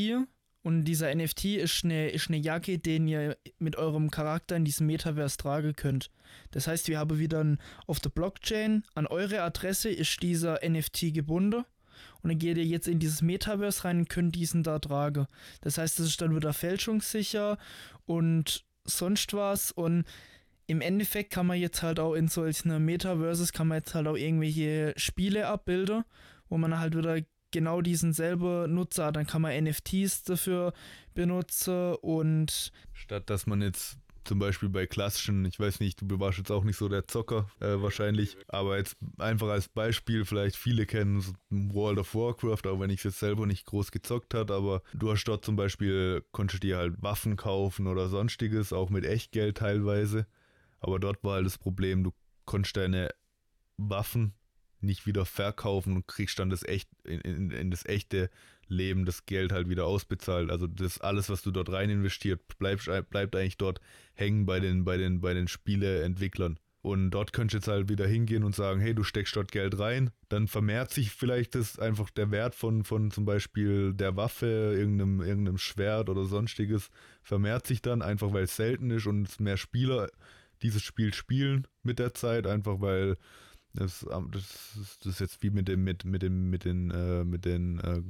[0.63, 4.88] und dieser NFT ist eine, ist eine Jacke, den ihr mit eurem Charakter in diesem
[4.88, 6.10] Metaverse tragen könnt.
[6.52, 11.13] Das heißt, wir haben wieder ein, auf der Blockchain an eure Adresse ist dieser NFT
[11.13, 11.65] gebunden
[12.22, 15.28] und dann geht ihr jetzt in dieses Metaverse rein und könnt diesen da tragen.
[15.60, 17.58] Das heißt, das ist dann wieder fälschungssicher
[18.06, 20.06] und sonst was und
[20.67, 24.17] im Endeffekt kann man jetzt halt auch in solchen Metaverses kann man jetzt halt auch
[24.17, 26.04] irgendwelche Spiele abbilden,
[26.49, 27.19] wo man halt wieder
[27.51, 30.73] genau diesen selber Nutzer, dann kann man NFTs dafür
[31.13, 36.39] benutzen und statt dass man jetzt zum Beispiel bei klassischen, ich weiß nicht, du warst
[36.39, 40.86] jetzt auch nicht so der Zocker äh, wahrscheinlich, aber jetzt einfach als Beispiel, vielleicht viele
[40.86, 44.82] kennen World of Warcraft, auch wenn ich es jetzt selber nicht groß gezockt hat, aber
[44.93, 49.58] du hast dort zum Beispiel, konntest dir halt Waffen kaufen oder sonstiges, auch mit Echtgeld
[49.58, 50.25] teilweise,
[50.86, 52.13] aber dort war halt das Problem, du
[52.45, 53.10] konntest deine
[53.78, 54.34] Waffen
[54.82, 58.30] nicht wieder verkaufen und kriegst dann das echt in, in, in, das echte
[58.67, 60.52] Leben das Geld halt wieder ausbezahlt.
[60.52, 63.82] Also das alles, was du dort rein investiert, bleibt, bleibt eigentlich dort
[64.13, 66.60] hängen bei den, bei den, bei den Spieleentwicklern.
[66.84, 69.80] Und dort könntest du jetzt halt wieder hingehen und sagen, hey, du steckst dort Geld
[69.80, 70.12] rein.
[70.30, 75.19] Dann vermehrt sich vielleicht das einfach der Wert von, von zum Beispiel der Waffe, irgendeinem,
[75.21, 76.91] irgendeinem Schwert oder sonstiges,
[77.24, 80.10] vermehrt sich dann, einfach weil es selten ist und mehr Spieler
[80.62, 83.18] dieses Spiel spielen mit der Zeit, einfach weil
[83.76, 87.24] das, ähm, das, das ist jetzt wie mit dem, mit, mit dem, mit den, äh,
[87.24, 88.02] mit den, äh,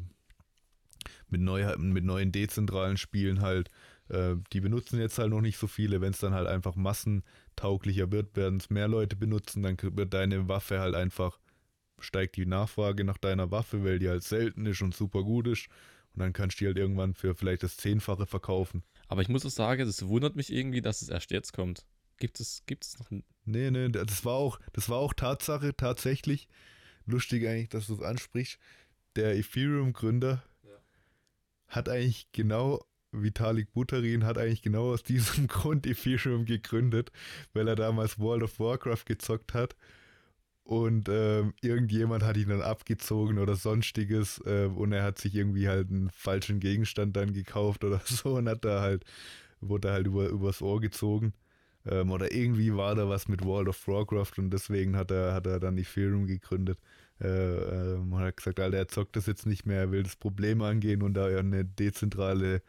[1.30, 3.70] mit, neu, mit neuen dezentralen Spielen halt.
[4.10, 6.02] Äh, die benutzen jetzt halt noch nicht so viele.
[6.02, 10.48] Wenn es dann halt einfach massentauglicher wird, werden es mehr Leute benutzen, dann wird deine
[10.48, 11.40] Waffe halt einfach,
[12.00, 15.68] steigt die Nachfrage nach deiner Waffe, weil die halt selten ist und super gut ist.
[16.14, 18.84] Und dann kannst du die halt irgendwann für vielleicht das Zehnfache verkaufen.
[19.08, 21.86] Aber ich muss auch sagen, das wundert mich irgendwie, dass es erst jetzt kommt.
[22.18, 23.24] Gibt es, gibt es noch ein.
[23.46, 26.48] Nee, nee, das war auch, das war auch Tatsache, tatsächlich.
[27.06, 28.58] Lustig eigentlich, dass du es ansprichst.
[29.16, 30.78] Der Ethereum-Gründer ja.
[31.68, 37.12] hat eigentlich genau, Vitalik Buterin hat eigentlich genau aus diesem Grund Ethereum gegründet,
[37.54, 39.76] weil er damals World of Warcraft gezockt hat.
[40.64, 45.68] Und ähm, irgendjemand hat ihn dann abgezogen oder sonstiges äh, und er hat sich irgendwie
[45.68, 49.06] halt einen falschen Gegenstand dann gekauft oder so und hat da halt,
[49.62, 51.34] wurde halt über, übers Ohr gezogen.
[51.86, 55.46] Ähm, oder irgendwie war da was mit World of Warcraft und deswegen hat er, hat
[55.46, 56.80] er dann Ethereum gegründet.
[57.22, 60.16] Äh, äh, man hat gesagt, Alter, er zockt das jetzt nicht mehr, er will das
[60.16, 62.62] Problem angehen und da eine dezentrale,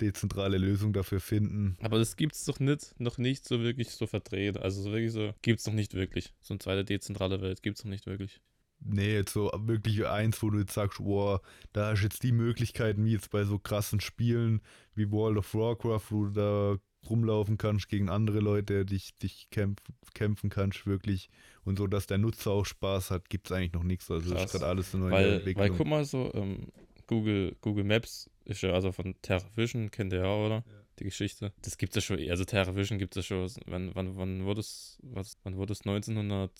[0.00, 1.76] dezentrale Lösung dafür finden.
[1.80, 4.56] Aber das gibt es doch nicht, noch nicht so wirklich so verdreht.
[4.56, 6.32] Also so wirklich so, gibt es noch nicht wirklich.
[6.40, 8.40] So eine zweite dezentrale Welt gibt es noch nicht wirklich.
[8.80, 11.40] Nee, jetzt so wirklich eins, wo du jetzt sagst, wow,
[11.72, 14.60] da hast du jetzt die Möglichkeiten, wie jetzt bei so krassen Spielen
[14.94, 16.76] wie World of Warcraft, wo du da
[17.08, 19.80] rumlaufen kannst gegen andere Leute, dich, dich kämpf,
[20.14, 21.28] kämpfen kannst wirklich
[21.64, 24.10] und so, dass der Nutzer auch Spaß hat, gibt es eigentlich noch nichts.
[24.10, 24.44] Also das Krass.
[24.46, 25.62] ist gerade alles so neu in der Weil, Entwicklung.
[25.62, 26.68] weil guck mal so, ähm,
[27.06, 30.64] Google, Google Maps ist ja also von TerraVision, kennt ihr ja, oder?
[31.00, 31.52] Die Geschichte.
[31.62, 34.60] Das gibt es ja schon, also TerraVision gibt es ja schon, wann, wann, wann wurde
[34.60, 36.52] es, was, wann wurde es 1900?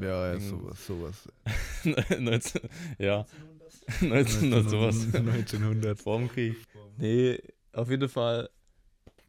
[0.00, 1.28] ja, ja, sowas, sowas.
[2.18, 2.62] 19,
[2.98, 3.26] ja,
[4.00, 5.14] 1900 sowas.
[5.14, 5.98] 1900.
[5.98, 6.56] Vor dem Krieg.
[6.96, 7.38] Nee,
[7.72, 8.48] auf jeden Fall.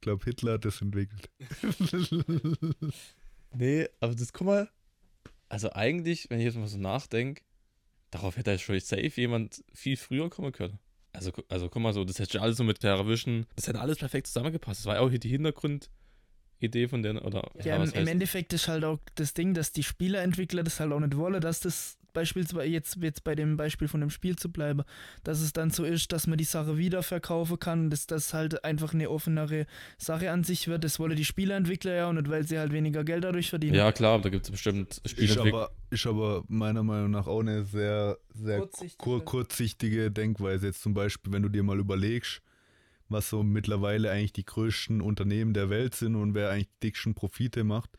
[0.03, 1.29] Ich glaube, Hitler hat das entwickelt.
[3.55, 4.69] Nee, aber das, guck mal,
[5.47, 7.41] also eigentlich, wenn ich jetzt mal so nachdenke,
[8.11, 10.77] darauf hätte schon safe jemand viel früher kommen können.
[11.13, 13.99] Also, also guck mal so, das hätte schon alles so mit TerraVision, das hätte alles
[13.99, 14.81] perfekt zusammengepasst.
[14.81, 17.49] Das war ja auch hier die Hintergrundidee von der, oder?
[17.63, 20.81] Ja, im, was im heißt- Endeffekt ist halt auch das Ding, dass die Spieleentwickler das
[20.81, 24.35] halt auch nicht wollen, dass das beispielsweise jetzt, jetzt bei dem Beispiel von dem Spiel
[24.35, 24.83] zu bleiben,
[25.23, 28.93] dass es dann so ist, dass man die Sache wiederverkaufen kann, dass das halt einfach
[28.93, 29.65] eine offenere
[29.97, 30.83] Sache an sich wird.
[30.83, 33.75] Das wollen die Spieleentwickler ja und nicht, weil sie halt weniger Geld dadurch verdienen.
[33.75, 35.01] Ja, klar, da gibt es bestimmt
[35.37, 38.97] aber, ist aber meiner Meinung nach auch eine sehr, sehr Kurzsichtige.
[38.97, 40.67] kur kurzsichtige Denkweise.
[40.67, 42.41] Jetzt zum Beispiel, wenn du dir mal überlegst,
[43.09, 47.13] was so mittlerweile eigentlich die größten Unternehmen der Welt sind und wer eigentlich die dicksten
[47.13, 47.91] Profite macht,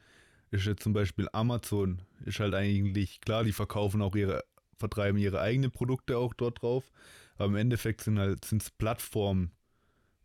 [0.50, 2.02] ist jetzt zum Beispiel Amazon.
[2.24, 4.44] Ist halt eigentlich klar, die verkaufen auch ihre,
[4.78, 6.90] vertreiben ihre eigenen Produkte auch dort drauf.
[7.36, 9.50] Aber im Endeffekt sind halt sind's Plattformen,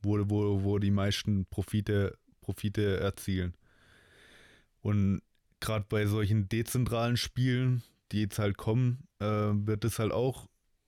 [0.01, 3.55] wo, wo, wo die meisten Profite, Profite erzielen.
[4.81, 5.21] Und
[5.59, 10.47] gerade bei solchen dezentralen Spielen, die jetzt halt kommen, äh, wird es halt auch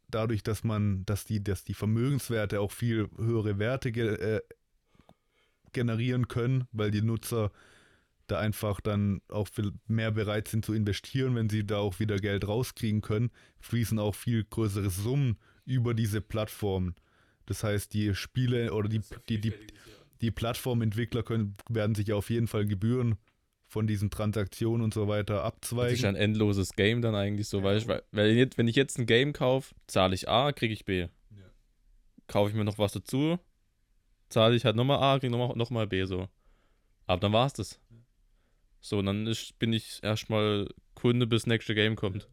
[0.10, 4.42] dadurch, dass man, dass die, dass die Vermögenswerte auch viel höhere Werte ge äh,
[5.74, 7.52] generieren können, weil die Nutzer
[8.32, 12.18] da einfach dann auch viel mehr bereit sind zu investieren, wenn sie da auch wieder
[12.18, 16.96] Geld rauskriegen können, fließen auch viel größere Summen über diese Plattformen.
[17.46, 19.54] Das heißt, die Spiele oder die, die, die,
[20.22, 23.18] die Plattformentwickler können, werden sich auf jeden Fall Gebühren
[23.68, 25.98] von diesen Transaktionen und so weiter Das ist abzweigen.
[25.98, 27.64] ja ein endloses Game dann eigentlich so, du?
[27.64, 31.08] Weil, weil jetzt, wenn ich jetzt ein Game kaufe, zahle ich A, kriege ich B.
[32.28, 33.40] Kaufe ich mir noch was dazu,
[34.30, 36.28] zahle ich halt nochmal A, kriege nochmal noch mal B so.
[37.08, 37.80] Aber dann war's das.
[38.82, 42.28] So, und dann ist, bin ich erstmal Kunde, bis nächste Game kommt.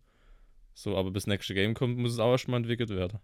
[0.75, 3.19] So, aber bis nächste Game kommt, muss es auch erstmal entwickelt werden.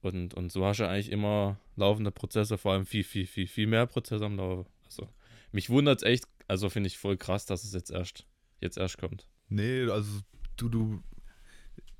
[0.00, 3.66] Und, und so hast du eigentlich immer laufende Prozesse, vor allem viel, viel, viel, viel
[3.66, 4.68] mehr Prozesse am Laufen.
[4.84, 5.08] Also,
[5.52, 8.26] mich wundert es echt, also finde ich voll krass, dass es jetzt erst,
[8.60, 9.28] jetzt erst kommt.
[9.48, 10.20] Nee, also
[10.56, 11.02] du, du,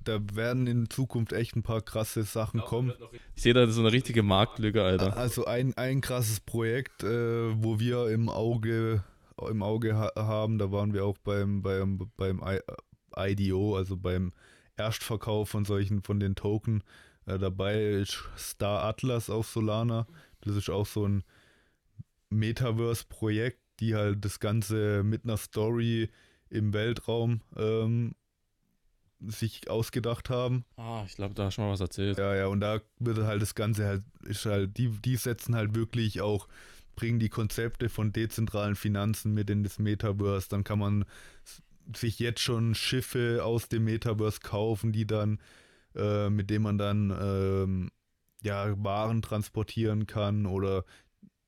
[0.01, 2.93] da werden in Zukunft echt ein paar krasse Sachen kommen.
[3.37, 5.17] Ich sehe da so eine richtige Marktlücke, Alter.
[5.17, 9.05] Also ein, ein krasses Projekt, äh, wo wir im Auge,
[9.49, 12.61] im Auge ha haben, da waren wir auch beim, beim, beim I
[13.17, 14.33] IDO, also beim
[14.77, 16.83] Erstverkauf von solchen, von den Token.
[17.27, 20.07] Äh, dabei ist Star Atlas auf Solana.
[20.41, 21.25] Das ist auch so ein
[22.31, 26.09] Metaverse-Projekt, die halt das Ganze mit einer Story
[26.49, 28.15] im Weltraum ähm,
[29.21, 30.65] sich ausgedacht haben.
[30.77, 32.19] Ah, ich glaube, da hast du mal was erzählt.
[32.19, 35.75] Ja, ja, und da wird halt das Ganze halt, ist halt, die, die setzen halt
[35.75, 36.49] wirklich auch,
[36.95, 40.49] bringen die Konzepte von dezentralen Finanzen mit in das Metaverse.
[40.49, 41.05] Dann kann man
[41.97, 45.39] sich jetzt schon Schiffe aus dem Metaverse kaufen, die dann,
[45.95, 47.91] äh, mit denen man dann ähm,
[48.43, 50.85] ja, Waren transportieren kann oder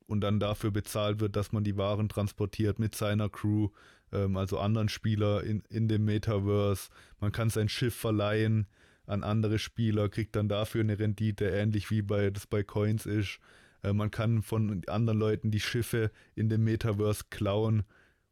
[0.07, 3.69] und dann dafür bezahlt wird, dass man die Waren transportiert mit seiner Crew,
[4.11, 6.89] ähm, also anderen Spieler in, in dem Metaverse.
[7.19, 8.67] Man kann sein Schiff verleihen
[9.07, 13.39] an andere Spieler, kriegt dann dafür eine Rendite, ähnlich wie bei das bei Coins ist.
[13.85, 17.83] Äh, man kann von anderen Leuten die Schiffe in dem Metaverse klauen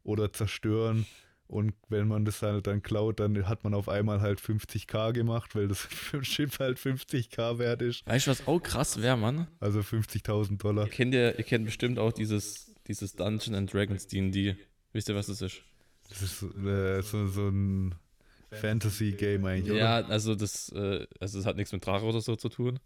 [0.02, 1.06] oder zerstören.
[1.46, 5.54] Und wenn man das halt dann klaut, dann hat man auf einmal halt 50k gemacht,
[5.54, 5.86] weil das
[6.22, 8.06] Schiff halt 50k wert ist.
[8.06, 9.46] Weißt du, was auch krass wäre, Mann?
[9.60, 10.86] Also 50.000 Dollar.
[10.86, 14.56] Ihr kennt ja, ihr kennt bestimmt auch dieses, dieses Dungeon and Dragons D&D.
[14.92, 15.62] Wisst ihr, was das ist?
[16.08, 17.94] Das ist äh, so, so ein
[18.50, 19.80] Fantasy-Game eigentlich, oder?
[19.80, 22.80] Ja, also das, äh, also das hat nichts mit Drache oder so zu tun.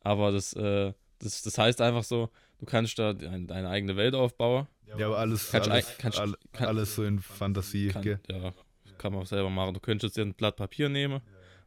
[0.00, 4.14] Aber das, äh, das, das heißt einfach so, du kannst da deine, deine eigene Welt
[4.14, 4.66] aufbauen.
[4.86, 7.88] Ja, aber alles, Kannst alles, kannst- all- kann- alles so in Fantasie.
[7.88, 8.20] Kann, gell?
[8.30, 8.52] ja,
[8.98, 9.74] kann man auch selber machen.
[9.74, 11.20] Du könntest dir ein Blatt Papier nehmen,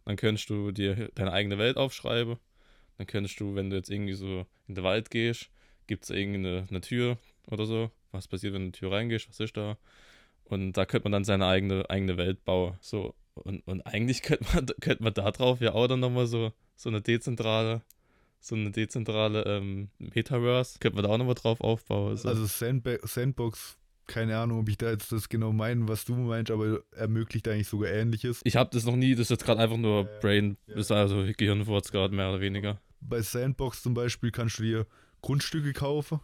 [0.05, 2.37] dann könntest du dir deine eigene Welt aufschreiben.
[2.97, 5.49] Dann könntest du, wenn du jetzt irgendwie so in den Wald gehst,
[5.87, 7.17] gibt es irgendeine eine Tür
[7.51, 7.91] oder so.
[8.11, 9.29] Was passiert, wenn du in die Tür reingehst?
[9.29, 9.77] Was ist da?
[10.45, 12.77] Und da könnte man dann seine eigene, eigene Welt bauen.
[12.81, 13.13] So.
[13.35, 16.89] Und, und eigentlich könnte man, könnte man da drauf ja auch dann nochmal so, so
[16.89, 17.81] eine dezentrale,
[18.39, 22.17] so eine dezentrale ähm, Metaverse, könnte man da auch nochmal drauf aufbauen.
[22.17, 22.29] So.
[22.29, 26.51] Also Sandba Sandbox, keine Ahnung, ob ich da jetzt das genau meine, was du meinst,
[26.51, 28.41] aber ermöglicht eigentlich sogar Ähnliches.
[28.43, 31.25] Ich habe das noch nie, das ist jetzt gerade einfach nur Brain, das ist also
[31.35, 32.79] Gehirnfurz gerade mehr oder weniger.
[33.01, 34.87] Bei Sandbox zum Beispiel kannst du dir
[35.21, 36.19] Grundstücke kaufen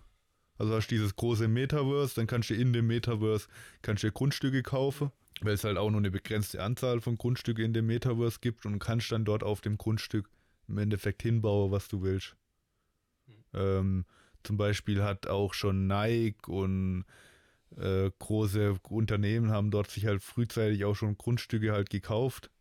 [0.57, 3.47] Also hast du dieses große Metaverse, dann kannst du in dem Metaverse
[3.81, 7.73] kannst du Grundstücke kaufen, weil es halt auch nur eine begrenzte Anzahl von Grundstücken in
[7.73, 10.29] dem Metaverse gibt und kannst dann dort auf dem Grundstück
[10.67, 12.35] im Endeffekt hinbauen, was du willst.
[13.53, 14.05] Ähm,
[14.43, 17.05] zum Beispiel hat auch schon Nike und
[17.77, 22.51] äh, große Unternehmen haben dort sich halt frühzeitig auch schon Grundstücke halt gekauft.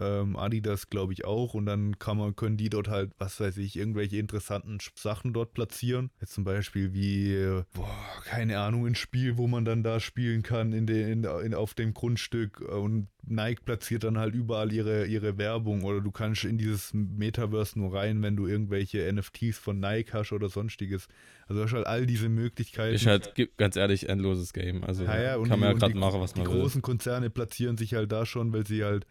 [0.00, 3.56] Ähm, Adidas glaube ich auch und dann kann man, können die dort halt, was weiß
[3.56, 6.10] ich, irgendwelche interessanten Sachen dort platzieren.
[6.20, 10.72] Jetzt zum Beispiel wie, boah, keine Ahnung, ein Spiel, wo man dann da spielen kann
[10.72, 15.82] in den, in, auf dem Grundstück und Nike platziert dann halt überall ihre, ihre Werbung
[15.82, 20.32] oder du kannst in dieses Metaverse nur rein, wenn du irgendwelche NFTs von Nike hast
[20.32, 21.08] oder sonstiges.
[21.48, 22.94] Also hast halt all diese Möglichkeiten.
[22.94, 24.84] Ist halt, ganz ehrlich, endloses Game.
[24.84, 26.54] Also ja, ja, kann man ja gerade machen, was man will.
[26.54, 29.06] Die großen Konzerne platzieren sich halt da schon, weil sie halt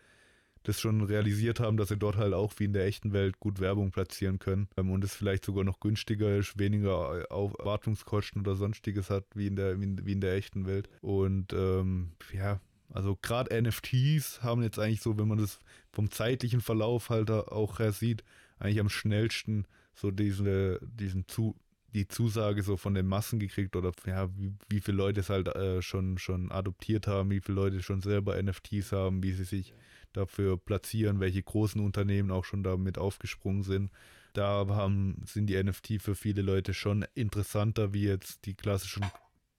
[0.67, 3.61] das schon realisiert haben, dass sie dort halt auch wie in der echten Welt gut
[3.61, 9.09] Werbung platzieren können ähm, und es vielleicht sogar noch günstiger ist, weniger Wartungskosten oder sonstiges
[9.09, 10.89] hat wie in der, wie in der echten Welt.
[11.01, 15.59] Und ähm, ja, also gerade NFTs haben jetzt eigentlich so, wenn man das
[15.93, 18.25] vom zeitlichen Verlauf halt auch her sieht,
[18.59, 21.55] eigentlich am schnellsten so diese, diesen zu,
[21.93, 25.47] die Zusage so von den Massen gekriegt oder ja, wie, wie viele Leute es halt
[25.47, 29.73] äh, schon, schon adoptiert haben, wie viele Leute schon selber NFTs haben, wie sie sich
[30.13, 33.91] dafür platzieren, welche großen Unternehmen auch schon damit aufgesprungen sind.
[34.33, 39.05] Da haben, sind die NFT für viele Leute schon interessanter wie jetzt die klassischen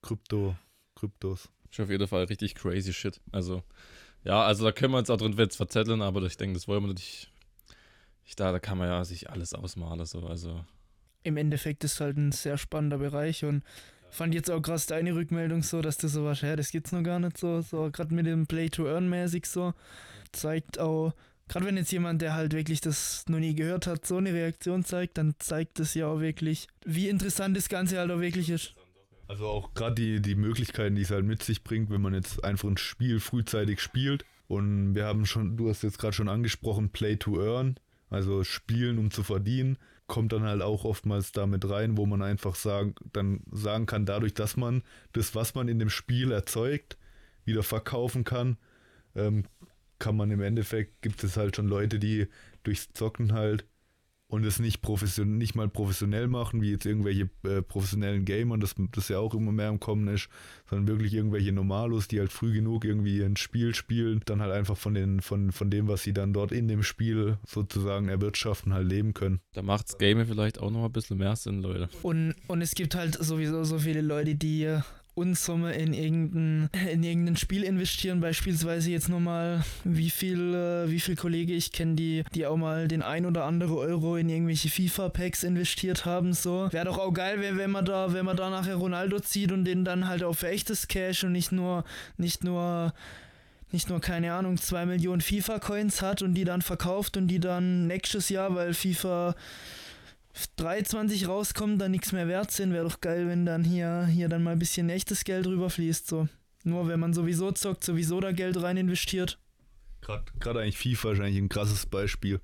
[0.01, 0.55] Krypto,
[0.95, 1.49] Kryptos.
[1.69, 3.19] Ist auf jeden Fall richtig crazy shit.
[3.31, 3.63] Also,
[4.23, 6.83] ja, also da können wir uns auch drin jetzt verzetteln, aber ich denke, das wollen
[6.83, 7.31] wir nicht.
[8.25, 10.63] Ich, da, da kann man ja sich alles ausmalen, so, also.
[11.23, 13.63] Im Endeffekt ist halt ein sehr spannender Bereich und
[14.09, 17.03] fand jetzt auch krass deine Rückmeldung so, dass du so was, ja, das gibt's noch
[17.03, 19.73] gar nicht so, so gerade mit dem Play-to-Earn-mäßig so,
[20.31, 21.13] zeigt auch,
[21.47, 24.83] gerade wenn jetzt jemand, der halt wirklich das noch nie gehört hat, so eine Reaktion
[24.83, 28.73] zeigt, dann zeigt das ja auch wirklich, wie interessant das Ganze halt auch wirklich ist.
[29.27, 32.43] Also auch gerade die, die Möglichkeiten, die es halt mit sich bringt, wenn man jetzt
[32.43, 34.25] einfach ein Spiel frühzeitig spielt.
[34.47, 37.75] Und wir haben schon, du hast jetzt gerade schon angesprochen, Play to Earn,
[38.09, 39.77] also spielen, um zu verdienen,
[40.09, 44.33] kommt dann halt auch oftmals damit rein, wo man einfach sagen, dann sagen kann, dadurch,
[44.33, 46.97] dass man das, was man in dem Spiel erzeugt,
[47.45, 48.57] wieder verkaufen kann,
[49.15, 49.45] ähm,
[49.99, 52.27] kann man im Endeffekt, gibt es halt schon Leute, die
[52.63, 53.65] durchs Zocken halt
[54.29, 58.75] und es nicht professionell, nicht mal professionell machen, wie jetzt irgendwelche äh, professionellen Gamern, das,
[58.91, 60.29] das ja auch immer mehr im Kommen ist,
[60.69, 64.77] sondern wirklich irgendwelche Normalos, die halt früh genug irgendwie ein Spiel spielen, dann halt einfach
[64.77, 68.87] von den, von, von dem, was sie dann dort in dem Spiel sozusagen erwirtschaften, halt
[68.87, 69.39] leben können.
[69.53, 71.89] Da macht's Game vielleicht auch noch ein bisschen mehr Sinn, Leute.
[72.03, 74.79] Und, und es gibt halt sowieso so viele Leute, die
[75.19, 80.99] Unsumme in irgendein, in irgendein Spiel investieren, beispielsweise jetzt nur mal, wie viel, äh, wie
[80.99, 84.69] viel Kollege ich kenne, die, die auch mal den ein oder andere Euro in irgendwelche
[84.69, 86.69] FIFA-Packs investiert haben, so.
[86.71, 89.65] Wäre doch auch geil, wenn, wenn man da, wenn man da nachher Ronaldo zieht und
[89.65, 91.83] den dann halt für echtes Cash und nicht nur,
[92.17, 92.93] nicht nur
[93.71, 97.85] nicht nur, keine Ahnung, 2 Millionen FIFA-Coins hat und die dann verkauft und die dann
[97.85, 99.35] nächstes Jahr, weil FIFA
[100.55, 104.43] 23 rauskommen, dann nichts mehr wert sind, wäre doch geil, wenn dann hier, hier dann
[104.43, 106.07] mal ein bisschen echtes Geld rüberfließt.
[106.07, 106.27] So.
[106.63, 109.39] Nur wenn man sowieso zockt, sowieso da Geld rein investiert.
[110.39, 112.39] Gerade eigentlich FIFA ist eigentlich ein krasses Beispiel.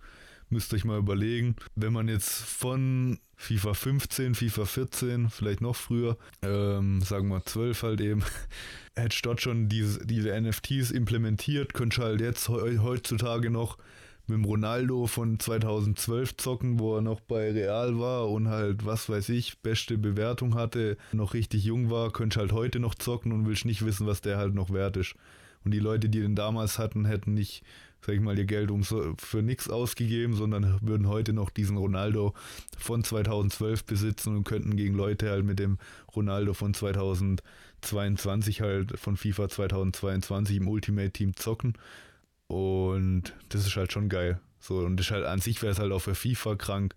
[0.50, 6.18] Müsst euch mal überlegen, wenn man jetzt von FIFA 15, FIFA 14, vielleicht noch früher,
[6.44, 8.24] ähm, sagen wir 12 halt eben,
[8.96, 13.78] hätte dort schon diese, diese NFTs implementiert, könnte halt jetzt heutzutage noch
[14.28, 19.08] mit dem Ronaldo von 2012 zocken, wo er noch bei Real war und halt, was
[19.10, 23.46] weiß ich, beste Bewertung hatte, noch richtig jung war, könntest halt heute noch zocken und
[23.48, 25.16] willst nicht wissen, was der halt noch wert ist.
[25.64, 27.64] Und die Leute, die den damals hatten, hätten nicht,
[28.02, 32.34] sag ich mal, ihr Geld um für nichts ausgegeben, sondern würden heute noch diesen Ronaldo
[32.78, 35.78] von 2012 besitzen und könnten gegen Leute halt mit dem
[36.16, 41.74] Ronaldo von 2022 halt von FIFA 2022 im Ultimate Team zocken
[42.48, 44.40] und das ist halt schon geil.
[44.60, 46.96] So, und das ist halt an sich wäre es halt auch für FIFA krank,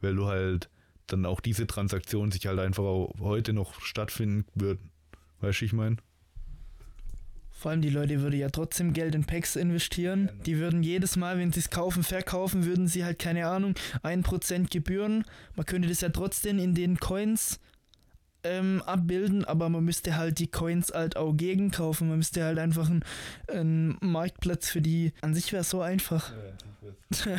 [0.00, 0.68] weil du halt
[1.06, 4.90] dann auch diese Transaktionen sich halt einfach auch heute noch stattfinden würden.
[5.40, 5.96] Weißt du, ich meine?
[7.50, 10.30] Vor allem die Leute würden ja trotzdem Geld in Packs investieren.
[10.46, 13.74] Die würden jedes Mal, wenn sie es kaufen, verkaufen, würden sie halt, keine Ahnung,
[14.04, 15.24] 1% Gebühren.
[15.56, 17.58] Man könnte das ja trotzdem in den Coins
[18.48, 22.08] ähm, abbilden, aber man müsste halt die Coins halt auch gegenkaufen.
[22.08, 23.04] Man müsste halt einfach einen,
[23.48, 25.12] einen Marktplatz für die.
[25.20, 26.32] An sich wäre es so einfach.
[27.24, 27.36] Ja,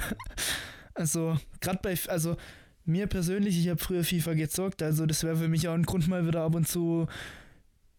[0.93, 1.95] also, gerade bei.
[2.07, 2.37] Also,
[2.85, 6.07] mir persönlich, ich habe früher FIFA gezockt, also das wäre für mich auch ein Grund,
[6.07, 7.07] mal wieder ab und zu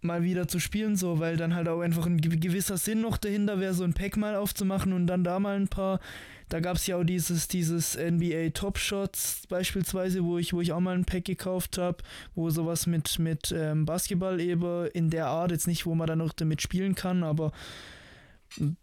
[0.02, 3.60] mal wieder zu spielen, so, weil dann halt auch einfach ein gewisser Sinn noch dahinter
[3.60, 6.00] wäre, so ein Pack mal aufzumachen und dann da mal ein paar.
[6.50, 10.72] Da gab es ja auch dieses, dieses NBA Top Shots beispielsweise, wo ich, wo ich
[10.72, 11.98] auch mal ein Pack gekauft habe,
[12.34, 16.18] wo sowas mit, mit ähm, Basketball eben in der Art, jetzt nicht, wo man dann
[16.18, 17.52] noch damit spielen kann, aber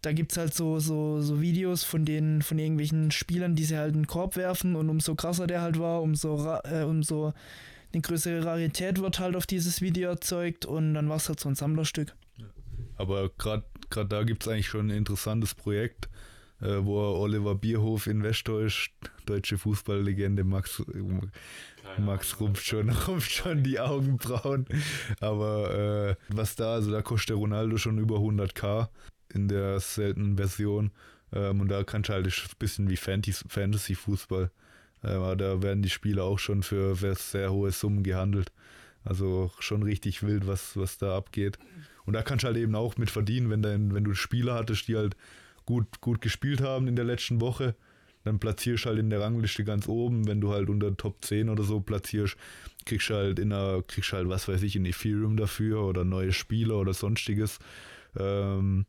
[0.00, 3.76] da gibt es halt so, so, so Videos von den, von irgendwelchen Spielern, die sie
[3.76, 7.34] halt einen Korb werfen und umso krasser der halt war, umso, äh, umso
[7.92, 11.50] eine größere Rarität wird halt auf dieses Video erzeugt und dann war es halt so
[11.50, 12.14] ein Sammlerstück.
[12.96, 16.08] Aber gerade da gibt es eigentlich schon ein interessantes Projekt,
[16.60, 18.90] äh, wo Oliver Bierhof Investor ist,
[19.26, 20.82] deutsche Fußballlegende Max,
[21.98, 24.66] Max rumpft schon, rumpft schon die Augenbrauen.
[25.20, 28.88] Aber äh, was da, also da kostet der Ronaldo schon über 100k
[29.32, 30.90] in der seltenen Version.
[31.32, 34.50] Ähm, und da kannst du halt ein bisschen wie Fantasy-Fußball.
[35.02, 38.52] Äh, da werden die Spiele auch schon für sehr hohe Summen gehandelt.
[39.04, 41.58] Also schon richtig wild, was, was da abgeht.
[42.04, 44.88] Und da kannst du halt eben auch mit verdienen, wenn, dein, wenn du Spieler hattest,
[44.88, 45.16] die halt
[45.68, 47.74] gut, gut gespielt haben in der letzten Woche,
[48.24, 50.26] dann platzierst halt in der Rangliste ganz oben.
[50.26, 52.38] Wenn du halt unter Top 10 oder so platzierst,
[52.86, 56.32] kriegst du halt in einer, kriegst halt, was weiß ich, in Ethereum dafür oder neue
[56.32, 57.58] Spieler oder sonstiges.
[58.18, 58.86] Ähm,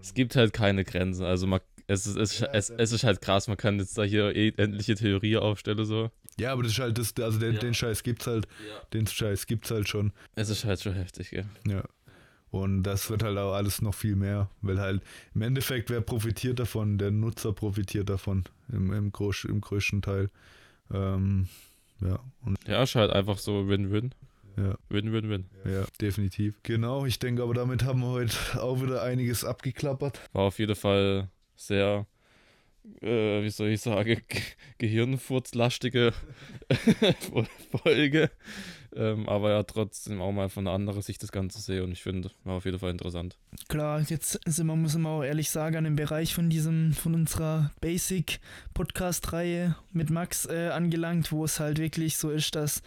[0.00, 1.24] es gibt halt keine Grenzen.
[1.24, 4.36] Also man, es, ist, es, es, es ist halt krass, man kann jetzt da hier
[4.36, 6.12] eh endliche Theorie aufstellen so.
[6.38, 7.58] Ja, aber das ist halt das, also den, ja.
[7.58, 8.80] den Scheiß gibt's halt, ja.
[8.92, 10.12] den Scheiß gibt's halt schon.
[10.36, 11.42] Es ist halt schon heftig, ja.
[11.66, 11.82] Ja.
[12.50, 15.02] Und das wird halt auch alles noch viel mehr, weil halt
[15.34, 16.98] im Endeffekt, wer profitiert davon?
[16.98, 20.30] Der Nutzer profitiert davon im, im, groß, im größten Teil.
[20.92, 21.48] Ähm,
[22.00, 22.18] ja.
[22.42, 24.12] Und ja, ist halt einfach so Win-Win.
[24.56, 24.74] Ja.
[24.88, 25.44] Win, win, win.
[25.64, 26.58] Ja, definitiv.
[26.64, 30.20] Genau, ich denke aber damit haben wir heute auch wieder einiges abgeklappert.
[30.32, 32.06] War auf jeden Fall sehr,
[33.00, 34.20] äh, wie soll ich sagen,
[34.78, 36.12] gehirnfurzlastige
[37.82, 38.30] Folge.
[38.96, 42.02] Ähm, aber ja, trotzdem auch mal von einer anderen Sicht das Ganze sehe und ich
[42.02, 43.36] finde, war auf jeden Fall interessant.
[43.68, 47.14] Klar, jetzt sind wir, muss man auch ehrlich sagen, an dem Bereich von diesem, von
[47.14, 52.82] unserer Basic-Podcast-Reihe mit Max äh, angelangt, wo es halt wirklich so ist, dass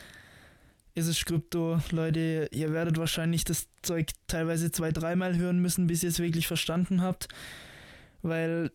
[0.96, 1.80] ist es Krypto.
[1.92, 6.48] Leute, ihr werdet wahrscheinlich das Zeug teilweise zwei, dreimal hören müssen, bis ihr es wirklich
[6.48, 7.28] verstanden habt.
[8.22, 8.72] Weil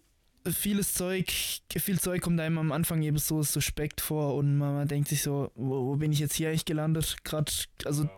[0.53, 1.31] vieles Zeug,
[1.77, 5.23] viel Zeug kommt einem am Anfang eben so suspekt vor und man, man denkt sich
[5.23, 7.17] so, wo, wo, bin ich jetzt hier eigentlich gelandet?
[7.25, 7.53] Gerade,
[7.85, 8.09] also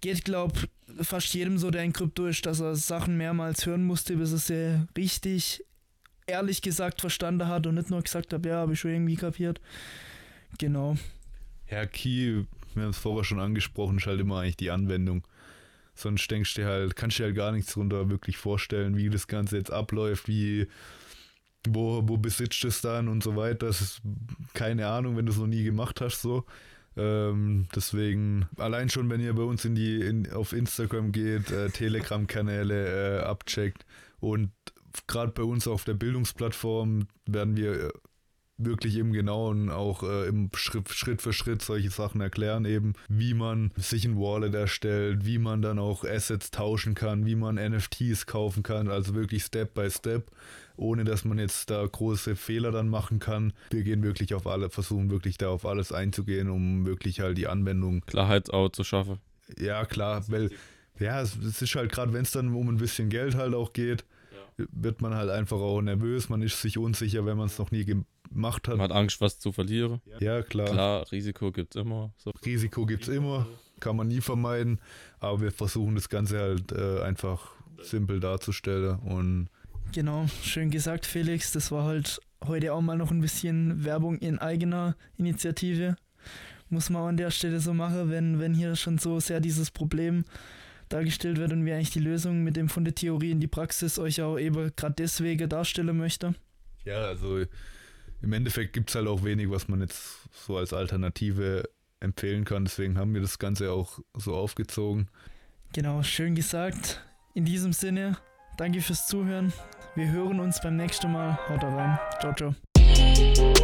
[0.00, 0.52] geht, glaub,
[1.00, 4.38] fast jedem so, der in Krypto ist, dass er Sachen mehrmals hören musste, bis er
[4.38, 5.64] sie richtig,
[6.26, 9.60] ehrlich gesagt verstanden hat und nicht nur gesagt hat, ja, habe ich schon irgendwie kapiert.
[10.58, 10.96] Genau.
[11.66, 15.26] Herr Key wir haben es vorher schon angesprochen, ist halt immer eigentlich die Anwendung.
[15.94, 19.28] Sonst denkst du halt, kannst du dir halt gar nichts darunter wirklich vorstellen, wie das
[19.28, 20.66] Ganze jetzt abläuft, wie,
[21.68, 23.66] wo, wo besitzt es dann und so weiter.
[23.66, 24.02] Das ist
[24.52, 26.44] keine Ahnung, wenn du es noch nie gemacht hast, so.
[26.96, 31.70] Ähm, deswegen, allein schon, wenn ihr bei uns in die, in, auf Instagram geht, äh,
[31.70, 33.84] Telegram-Kanäle äh, abcheckt
[34.20, 34.50] und
[35.06, 37.92] gerade bei uns auf der Bildungsplattform werden wir
[38.56, 43.34] wirklich im Genauen auch äh, im Schritt, Schritt für Schritt solche Sachen erklären, eben wie
[43.34, 48.26] man sich ein Wallet erstellt, wie man dann auch Assets tauschen kann, wie man NFTs
[48.26, 50.30] kaufen kann, also wirklich Step by Step,
[50.76, 53.52] ohne dass man jetzt da große Fehler dann machen kann.
[53.70, 57.48] Wir gehen wirklich auf alle, versuchen wirklich da auf alles einzugehen, um wirklich halt die
[57.48, 59.18] Anwendung Klarheit auch zu schaffen.
[59.58, 60.50] Ja, klar, weil
[61.00, 63.72] ja, es, es ist halt gerade, wenn es dann um ein bisschen Geld halt auch
[63.72, 64.04] geht,
[64.56, 67.84] wird man halt einfach auch nervös, man ist sich unsicher, wenn man es noch nie
[68.28, 68.76] gemacht hat.
[68.76, 70.00] Man hat Angst, was zu verlieren.
[70.20, 70.66] Ja, klar.
[70.66, 72.12] Klar, Risiko gibt es immer.
[72.16, 72.30] So.
[72.44, 73.46] Risiko gibt es immer,
[73.80, 74.80] kann man nie vermeiden,
[75.20, 77.52] aber wir versuchen das Ganze halt äh, einfach
[77.82, 79.48] simpel darzustellen und
[79.92, 81.52] Genau, schön gesagt, Felix.
[81.52, 85.96] Das war halt heute auch mal noch ein bisschen Werbung in eigener Initiative.
[86.68, 90.24] Muss man an der Stelle so machen, wenn, wenn hier schon so sehr dieses Problem
[90.88, 93.98] dargestellt wird und wie eigentlich die Lösung mit dem von der Theorie in die Praxis
[93.98, 96.34] euch auch eben gerade deswegen darstellen möchte.
[96.84, 97.44] Ja, also
[98.24, 101.68] im Endeffekt gibt es halt auch wenig, was man jetzt so als Alternative
[102.00, 102.64] empfehlen kann.
[102.64, 105.08] Deswegen haben wir das Ganze auch so aufgezogen.
[105.72, 107.04] Genau, schön gesagt.
[107.34, 108.16] In diesem Sinne,
[108.56, 109.52] danke fürs Zuhören.
[109.94, 111.38] Wir hören uns beim nächsten Mal.
[111.48, 111.98] Haut rein.
[112.20, 113.63] Ciao, ciao.